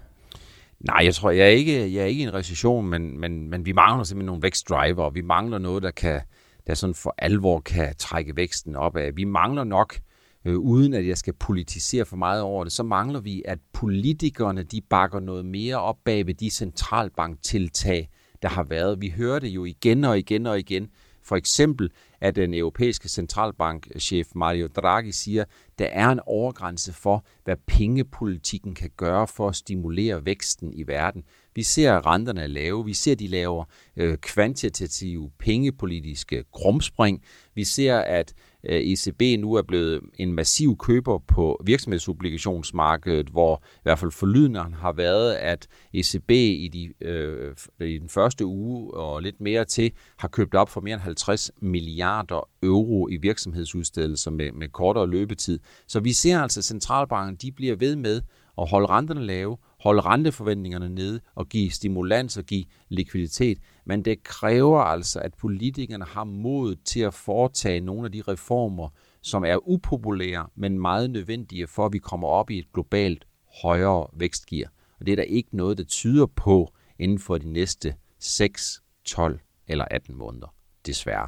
Nej, 0.80 1.02
jeg 1.04 1.16
tror, 1.16 1.32
jeg 1.32 1.46
er 1.46 1.50
ikke, 1.50 1.94
jeg 1.94 2.02
er 2.02 2.06
ikke 2.06 2.22
i 2.22 2.24
en 2.24 2.34
recession, 2.34 2.88
men, 2.88 3.20
men, 3.20 3.50
men 3.50 3.66
vi 3.66 3.72
mangler 3.72 4.04
simpelthen 4.04 4.26
nogle 4.26 4.42
vækstdriver, 4.42 5.04
og 5.04 5.16
vi 5.16 5.22
mangler 5.22 5.58
noget, 5.58 5.84
der 5.84 5.92
kan 5.92 6.22
der 6.68 6.76
sådan 6.76 6.94
for 6.94 7.16
alvor 7.18 7.60
kan 7.60 7.96
trække 7.98 8.36
væksten 8.36 8.76
op 8.76 8.98
af. 8.98 9.16
Vi 9.16 9.24
mangler 9.24 9.64
nok, 9.64 10.00
øh, 10.46 10.58
uden 10.58 10.94
at 10.94 11.08
jeg 11.08 11.18
skal 11.18 11.34
politisere 11.34 12.06
for 12.06 12.16
meget 12.16 12.42
over 12.42 12.64
det, 12.64 12.74
så 12.74 12.84
mangler 12.84 13.20
vi, 13.20 13.44
at 13.46 13.60
politikerne 13.74 14.64
de 14.64 14.82
bakker 14.90 15.20
noget 15.20 15.46
mere 15.46 15.80
op 15.80 15.98
bag 16.06 16.28
ved 16.28 16.34
de 16.34 16.50
centralbanktiltag, 16.50 18.10
der 18.42 18.50
har 18.50 18.64
været. 18.64 19.02
Vi 19.02 19.14
hører 19.18 19.40
det 19.40 19.48
jo 19.48 19.66
igen 19.66 20.04
og 20.04 20.20
igen 20.20 20.46
og 20.46 20.60
igen 20.60 20.90
for 21.24 21.36
eksempel, 21.36 21.92
at 22.22 22.36
den 22.36 22.54
europæiske 22.54 23.10
centralbankchef 23.10 24.28
Mario 24.36 24.68
Draghi 24.68 25.12
siger, 25.12 25.46
der 25.80 25.86
er 25.86 26.10
en 26.10 26.20
overgrænse 26.26 26.94
for, 26.94 27.26
hvad 27.44 27.56
pengepolitikken 27.68 28.76
kan 28.76 28.90
gøre 28.98 29.28
for 29.28 29.50
at 29.50 29.56
stimulere 29.56 30.26
væksten 30.26 30.74
i 30.74 30.88
verden. 30.88 31.24
Vi 31.56 31.64
ser, 31.64 32.06
renterne 32.06 32.42
er 32.42 32.48
lave. 32.48 32.86
Vi 32.86 32.94
ser, 32.94 33.16
de 33.16 33.28
laver 33.28 33.66
øh, 33.96 34.18
kvantitative 34.18 35.32
pengepolitiske 35.40 36.44
krumspring. 36.54 37.24
Vi 37.56 37.64
ser, 37.64 37.98
at 37.98 38.34
Øh, 38.34 38.49
Øh, 38.64 38.82
ECB 38.82 39.42
nu 39.42 39.54
er 39.54 39.62
blevet 39.62 40.02
en 40.20 40.34
massiv 40.34 40.78
køber 40.78 41.18
på 41.18 41.62
virksomhedsobligationsmarkedet, 41.66 43.30
hvor 43.30 43.64
i 43.76 43.80
hvert 43.84 44.00
fald 44.00 44.12
forlydneren 44.12 44.74
har 44.74 44.92
været, 44.92 45.34
at 45.34 45.68
ECB 45.94 46.32
i, 46.32 46.70
de, 46.74 47.08
øh, 47.08 47.56
i 47.80 47.98
den 47.98 48.10
første 48.10 48.46
uge 48.46 48.94
og 48.94 49.22
lidt 49.22 49.42
mere 49.42 49.66
til 49.66 49.92
har 50.18 50.28
købt 50.28 50.56
op 50.56 50.70
for 50.70 50.82
mere 50.82 50.94
end 50.94 51.02
50 51.02 51.52
milliarder 51.62 52.50
euro 52.64 53.08
i 53.08 53.18
virksomhedsudstedelser 53.18 54.32
med, 54.32 54.52
med 54.52 54.70
kortere 54.70 55.08
løbetid. 55.08 55.60
Så 55.88 56.00
vi 56.00 56.14
ser 56.14 56.40
altså, 56.40 56.60
at 56.60 56.64
centralbanken 56.64 57.36
de 57.36 57.52
bliver 57.52 57.76
ved 57.76 57.96
med 57.96 58.22
at 58.58 58.70
holde 58.70 58.88
renterne 58.88 59.26
lave, 59.26 59.58
holde 59.80 60.02
renteforventningerne 60.02 60.90
nede 60.90 61.20
og 61.36 61.50
give 61.50 61.72
stimulans 61.72 62.38
og 62.38 62.44
give 62.44 62.66
likviditet. 62.90 63.58
Men 63.86 64.06
det 64.06 64.24
kræver 64.24 64.80
altså, 64.80 65.20
at 65.20 65.34
politikerne 65.34 66.06
har 66.06 66.24
mod 66.24 66.76
til 66.76 67.00
at 67.00 67.14
foretage 67.14 67.80
nogle 67.80 68.06
af 68.06 68.12
de 68.12 68.22
reformer, 68.28 68.90
som 69.22 69.46
er 69.46 69.68
upopulære, 69.70 70.48
men 70.56 70.80
meget 70.80 71.10
nødvendige 71.10 71.68
for, 71.68 71.86
at 71.86 71.94
vi 71.94 71.98
kommer 71.98 72.28
op 72.28 72.50
i 72.50 72.60
et 72.60 72.74
globalt 72.74 73.28
højere 73.62 74.08
vækstgear. 74.14 74.70
Og 75.00 75.06
det 75.06 75.12
er 75.12 75.16
der 75.16 75.24
ikke 75.24 75.58
noget, 75.58 75.78
der 75.78 75.84
tyder 75.84 76.26
på 76.26 76.74
inden 77.00 77.20
for 77.20 77.38
de 77.38 77.52
næste 77.52 77.96
6, 78.20 78.82
12 79.06 79.40
eller 79.68 79.86
18 79.92 80.16
måneder. 80.16 80.54
Desværre. 80.86 81.26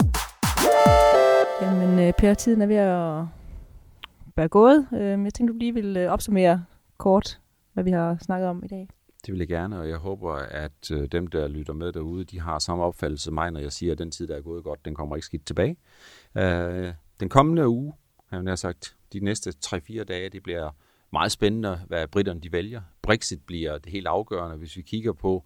Jamen, 1.62 2.00
øh, 2.00 2.14
Per, 2.18 2.34
tiden 2.34 2.62
er 2.62 2.66
ved 2.66 2.76
at 2.76 3.26
være 4.36 4.48
gået. 4.48 4.88
Øh, 4.94 5.24
jeg 5.24 5.34
tænkte, 5.34 5.54
du 5.54 5.58
lige 5.58 5.74
vil 5.74 5.98
øh, 5.98 6.12
opsummere 6.12 6.66
kort, 6.98 7.41
hvad 7.74 7.84
vi 7.84 7.92
har 7.92 8.18
snakket 8.22 8.50
om 8.50 8.64
i 8.64 8.68
dag. 8.68 8.88
Det 9.26 9.32
vil 9.32 9.40
jeg 9.40 9.48
gerne, 9.48 9.80
og 9.80 9.90
jeg 9.90 9.98
håber, 9.98 10.34
at 10.34 10.92
øh, 10.92 11.08
dem, 11.12 11.28
der 11.28 11.48
lytter 11.48 11.74
med 11.74 11.92
derude, 11.92 12.24
de 12.24 12.40
har 12.40 12.60
samme 12.60 12.84
opfattelse 12.84 13.24
som 13.24 13.34
mig, 13.34 13.52
når 13.52 13.60
jeg 13.60 13.72
siger, 13.72 13.92
at 13.92 13.98
den 13.98 14.12
tid, 14.12 14.28
der 14.28 14.36
er 14.36 14.42
gået 14.42 14.64
godt, 14.64 14.86
den 14.86 14.96
kommer 14.96 15.16
ikke 15.16 15.26
skidt 15.26 15.46
tilbage. 15.46 15.78
Øh, 16.38 16.94
den 17.20 17.30
kommende 17.30 17.68
uge, 17.68 17.94
har 18.30 18.44
jeg 18.48 18.60
sagt, 18.60 18.96
de 19.14 19.20
næste 19.20 19.54
3-4 19.66 20.04
dage, 20.04 20.30
det 20.30 20.44
bliver 20.44 20.70
meget 21.12 21.32
spændende, 21.32 21.80
hvad 21.88 22.08
britterne 22.08 22.40
de 22.40 22.52
vælger. 22.52 22.82
Brexit 23.02 23.42
bliver 23.46 23.78
det 23.78 23.92
helt 23.92 24.08
afgørende, 24.08 24.58
hvis 24.58 24.78
vi 24.78 24.82
kigger 24.82 25.14
på, 25.14 25.46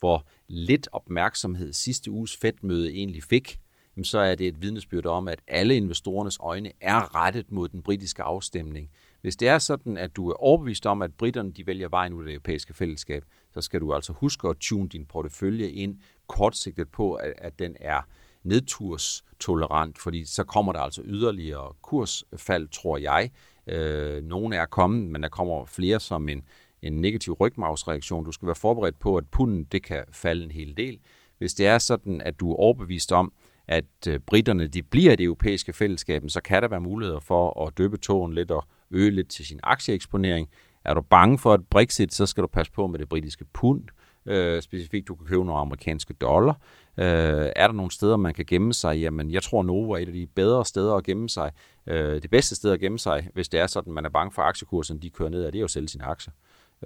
hvor 0.00 0.26
lidt 0.48 0.88
opmærksomhed 0.92 1.72
sidste 1.72 2.10
uges 2.10 2.36
Fed-møde 2.36 2.90
egentlig 2.90 3.22
fik, 3.22 3.60
så 4.02 4.18
er 4.18 4.34
det 4.34 4.48
et 4.48 4.62
vidnesbyrd 4.62 5.06
om, 5.06 5.28
at 5.28 5.40
alle 5.48 5.76
investorernes 5.76 6.38
øjne 6.40 6.72
er 6.80 7.14
rettet 7.14 7.52
mod 7.52 7.68
den 7.68 7.82
britiske 7.82 8.22
afstemning. 8.22 8.90
Hvis 9.26 9.36
det 9.36 9.48
er 9.48 9.58
sådan, 9.58 9.96
at 9.96 10.16
du 10.16 10.30
er 10.30 10.34
overbevist 10.34 10.86
om, 10.86 11.02
at 11.02 11.14
britterne 11.14 11.52
de 11.52 11.66
vælger 11.66 11.88
vejen 11.88 12.12
ud 12.12 12.20
af 12.20 12.24
det 12.24 12.32
europæiske 12.32 12.74
fællesskab, 12.74 13.24
så 13.54 13.60
skal 13.60 13.80
du 13.80 13.94
altså 13.94 14.12
huske 14.12 14.48
at 14.48 14.56
tune 14.60 14.88
din 14.88 15.06
portefølje 15.06 15.70
ind 15.70 15.98
kortsigtet 16.26 16.88
på, 16.88 17.14
at, 17.14 17.32
at 17.38 17.58
den 17.58 17.76
er 17.80 18.00
nedturstolerant, 18.42 19.98
fordi 19.98 20.24
så 20.24 20.44
kommer 20.44 20.72
der 20.72 20.80
altså 20.80 21.02
yderligere 21.04 21.72
kursfald, 21.82 22.68
tror 22.68 22.98
jeg. 22.98 23.30
Øh, 23.66 24.22
nogle 24.22 24.56
er 24.56 24.66
kommet, 24.66 25.10
men 25.10 25.22
der 25.22 25.28
kommer 25.28 25.64
flere 25.64 26.00
som 26.00 26.28
en, 26.28 26.44
en 26.82 27.00
negativ 27.00 27.32
rygmavsreaktion. 27.32 28.24
Du 28.24 28.32
skal 28.32 28.46
være 28.46 28.54
forberedt 28.54 28.98
på, 28.98 29.16
at 29.16 29.26
punden 29.26 29.64
det 29.64 29.82
kan 29.82 30.04
falde 30.12 30.44
en 30.44 30.50
hel 30.50 30.76
del. 30.76 30.98
Hvis 31.38 31.54
det 31.54 31.66
er 31.66 31.78
sådan, 31.78 32.20
at 32.20 32.40
du 32.40 32.52
er 32.52 32.56
overbevist 32.56 33.12
om, 33.12 33.32
at 33.68 34.08
øh, 34.08 34.18
britterne 34.18 34.66
de 34.66 34.82
bliver 34.82 35.12
i 35.12 35.16
det 35.16 35.24
europæiske 35.24 35.72
fællesskab, 35.72 36.22
så 36.28 36.40
kan 36.40 36.62
der 36.62 36.68
være 36.68 36.80
muligheder 36.80 37.20
for 37.20 37.66
at 37.66 37.78
døbe 37.78 37.96
tåen 37.96 38.34
lidt 38.34 38.50
og 38.50 38.64
øge 38.90 39.10
lidt 39.10 39.28
til 39.28 39.46
sin 39.46 39.60
aktieeksponering. 39.62 40.48
Er 40.84 40.94
du 40.94 41.00
bange 41.00 41.38
for 41.38 41.54
et 41.54 41.66
Brexit, 41.70 42.14
så 42.14 42.26
skal 42.26 42.42
du 42.42 42.48
passe 42.48 42.72
på 42.72 42.86
med 42.86 42.98
det 42.98 43.08
britiske 43.08 43.44
pund. 43.44 43.82
Øh, 44.26 44.62
specifikt, 44.62 45.08
du 45.08 45.14
kan 45.14 45.26
købe 45.26 45.44
nogle 45.44 45.60
amerikanske 45.60 46.14
dollar. 46.14 46.60
Øh, 46.98 47.50
er 47.56 47.66
der 47.66 47.72
nogle 47.72 47.90
steder, 47.90 48.16
man 48.16 48.34
kan 48.34 48.44
gemme 48.44 48.74
sig? 48.74 48.98
Jamen, 48.98 49.30
jeg 49.30 49.42
tror, 49.42 49.62
Novo 49.62 49.90
er 49.90 49.98
et 49.98 50.06
af 50.06 50.12
de 50.12 50.26
bedre 50.26 50.64
steder 50.64 50.94
at 50.94 51.04
gemme 51.04 51.28
sig. 51.28 51.52
Øh, 51.86 52.22
det 52.22 52.30
bedste 52.30 52.56
sted 52.56 52.72
at 52.72 52.80
gemme 52.80 52.98
sig, 52.98 53.28
hvis 53.34 53.48
det 53.48 53.60
er 53.60 53.66
sådan, 53.66 53.92
man 53.92 54.04
er 54.04 54.08
bange 54.08 54.32
for 54.32 54.42
aktiekursen, 54.42 54.98
de 55.02 55.10
kører 55.10 55.28
ned, 55.28 55.44
er 55.44 55.50
det 55.50 55.60
jo 55.60 55.64
at 55.64 55.70
sælge 55.70 55.88
sine 55.88 56.04
aktier. 56.04 56.32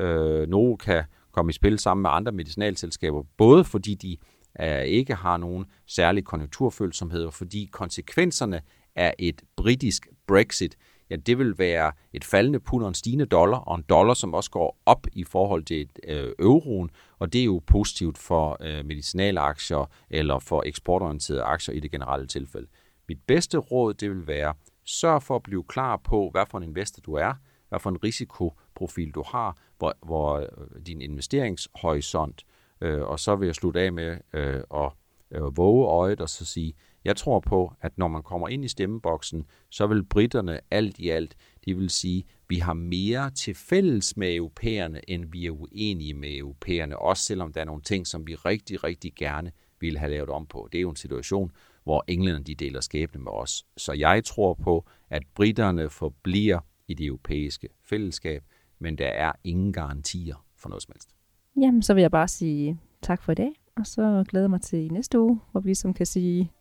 Øh, 0.01 0.49
Novo 0.49 0.77
kan 0.77 1.05
komme 1.33 1.51
i 1.51 1.53
spil 1.53 1.79
sammen 1.79 2.03
med 2.03 2.11
andre 2.13 2.33
medicinalselskaber, 2.33 3.23
både 3.37 3.65
fordi 3.65 3.95
de 3.95 4.17
øh, 4.61 4.83
ikke 4.83 5.15
har 5.15 5.37
nogen 5.37 5.67
særlig 5.87 6.25
konjunkturfølsomhed, 6.25 7.25
og 7.25 7.35
fordi 7.35 7.69
konsekvenserne 7.73 8.61
af 8.97 9.15
et 9.19 9.43
britisk 9.57 10.09
Brexit, 10.27 10.77
ja, 11.11 11.17
det 11.17 11.39
vil 11.39 11.59
være 11.59 11.93
et 12.13 12.25
faldende 12.25 12.61
pund 12.61 12.83
og 12.83 12.89
en 12.89 12.95
stigende 12.95 13.27
dollar, 13.27 13.59
og 13.59 13.77
en 13.77 13.85
dollar, 13.89 14.15
som 14.15 14.35
også 14.35 14.51
går 14.51 14.79
op 14.87 15.07
i 15.13 15.25
forhold 15.25 15.65
til 15.65 15.89
øh, 16.09 16.33
euroen, 16.39 16.91
og 17.19 17.33
det 17.33 17.41
er 17.41 17.45
jo 17.45 17.63
positivt 17.67 18.19
for 18.19 18.57
øh, 18.61 18.85
medicinalaktier 18.85 19.91
eller 20.11 20.39
for 20.39 20.63
eksportorienterede 20.67 21.43
aktier 21.43 21.75
i 21.75 21.81
det 21.81 21.91
generelle 21.91 22.27
tilfælde. 22.27 22.67
Mit 23.09 23.19
bedste 23.27 23.59
råd, 23.59 23.95
det 23.95 24.11
vil 24.11 24.27
være, 24.27 24.55
sørg 24.85 25.23
for 25.23 25.37
at 25.37 25.43
blive 25.43 25.65
klar 25.65 25.97
på, 25.97 26.31
hvad 26.31 26.45
for 26.51 26.59
en 26.59 26.65
investor 26.65 27.01
du 27.01 27.15
er, 27.15 27.35
hvad 27.69 27.81
for 27.81 27.91
en 27.91 28.05
risikoprofil 28.05 29.11
du 29.11 29.23
har, 29.27 29.57
hvor, 29.79 29.95
hvor 30.07 30.37
øh, 30.37 30.87
din 30.87 31.03
investeringshorisont, 31.03 32.45
øh, 32.81 33.03
og 33.03 33.21
så 33.21 33.37
vil 33.37 33.47
jeg 33.47 33.55
slutte 33.55 33.81
af 33.81 33.93
med 33.93 34.19
øh, 34.33 34.63
at 34.75 34.93
øh, 35.31 35.57
våge 35.57 35.87
øjet 35.87 36.21
og 36.21 36.29
så 36.29 36.45
sige, 36.45 36.75
jeg 37.05 37.17
tror 37.17 37.41
på, 37.41 37.73
at 37.81 37.99
når 37.99 38.09
man 38.09 38.23
kommer 38.23 38.49
ind 38.49 38.65
i 38.65 38.69
stemmeboksen, 38.69 39.45
så 39.71 39.87
vil 39.87 40.05
britterne 40.05 40.61
alt 40.71 40.99
i 40.99 41.09
alt, 41.09 41.37
de 41.65 41.77
vil 41.77 41.91
sige, 41.91 42.25
vi 42.49 42.57
har 42.57 42.75
mere 42.75 43.31
til 43.31 43.55
fælles 43.55 44.17
med 44.17 44.35
europæerne, 44.35 45.11
end 45.11 45.25
vi 45.33 45.47
er 45.47 45.51
uenige 45.51 46.15
med 46.15 46.37
europæerne, 46.37 46.99
også 46.99 47.23
selvom 47.23 47.53
der 47.53 47.61
er 47.61 47.65
nogle 47.65 47.83
ting, 47.83 48.07
som 48.07 48.27
vi 48.27 48.35
rigtig, 48.35 48.85
rigtig 48.85 49.13
gerne 49.15 49.53
ville 49.81 49.99
have 49.99 50.11
lavet 50.11 50.29
om 50.29 50.47
på. 50.47 50.69
Det 50.73 50.79
er 50.79 50.83
jo 50.83 50.91
en 50.91 50.97
situation, 50.97 51.53
hvor 51.85 52.05
englænderne 52.09 52.45
de 52.45 52.55
deler 52.55 52.81
skæbne 52.81 53.21
med 53.21 53.33
os. 53.33 53.67
Så 53.77 53.93
jeg 53.93 54.25
tror 54.25 54.55
på, 54.55 54.87
at 55.11 55.23
britterne 55.35 55.91
forbliver 55.91 56.61
i 56.89 56.95
det 56.95 57.07
europæiske 57.07 57.69
fællesskab, 57.85 58.45
men 58.79 58.99
der 58.99 59.09
er 59.09 59.33
ingen 59.45 59.73
garantier 59.73 60.45
for 60.57 60.69
noget 60.69 60.83
som 60.83 60.93
helst. 60.95 61.09
Jamen, 61.57 61.83
så 61.83 61.95
vil 61.95 62.01
jeg 62.01 62.11
bare 62.11 62.29
sige 62.29 62.79
tak 63.03 63.23
for 63.23 63.33
i 63.33 63.35
dag, 63.35 63.53
og 63.77 63.87
så 63.87 64.25
glæder 64.29 64.45
jeg 64.45 64.51
mig 64.51 64.61
til 64.63 64.93
næste 64.93 65.21
uge, 65.21 65.41
hvor 65.53 65.61
vi 65.61 65.75
som 65.75 65.95
kan 65.95 66.07
sige, 66.07 66.53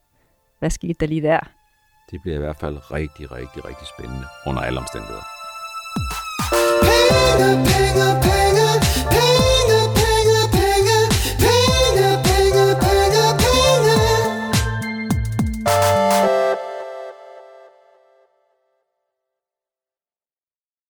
hvad 0.60 0.70
skete 0.70 0.94
der 1.00 1.08
lige 1.08 1.22
der? 1.22 1.40
Det 2.12 2.22
bliver 2.22 2.36
i 2.36 2.40
hvert 2.40 2.58
fald 2.58 2.92
rigtig, 2.92 3.32
rigtig, 3.32 3.66
rigtig 3.66 3.88
spændende 3.88 4.26
under 4.48 4.62
alle 4.62 4.80
omstændigheder. 4.80 5.24
Penge, 6.84 7.50
penge, 7.70 8.08
penge, 8.26 8.68
penge. 9.14 9.79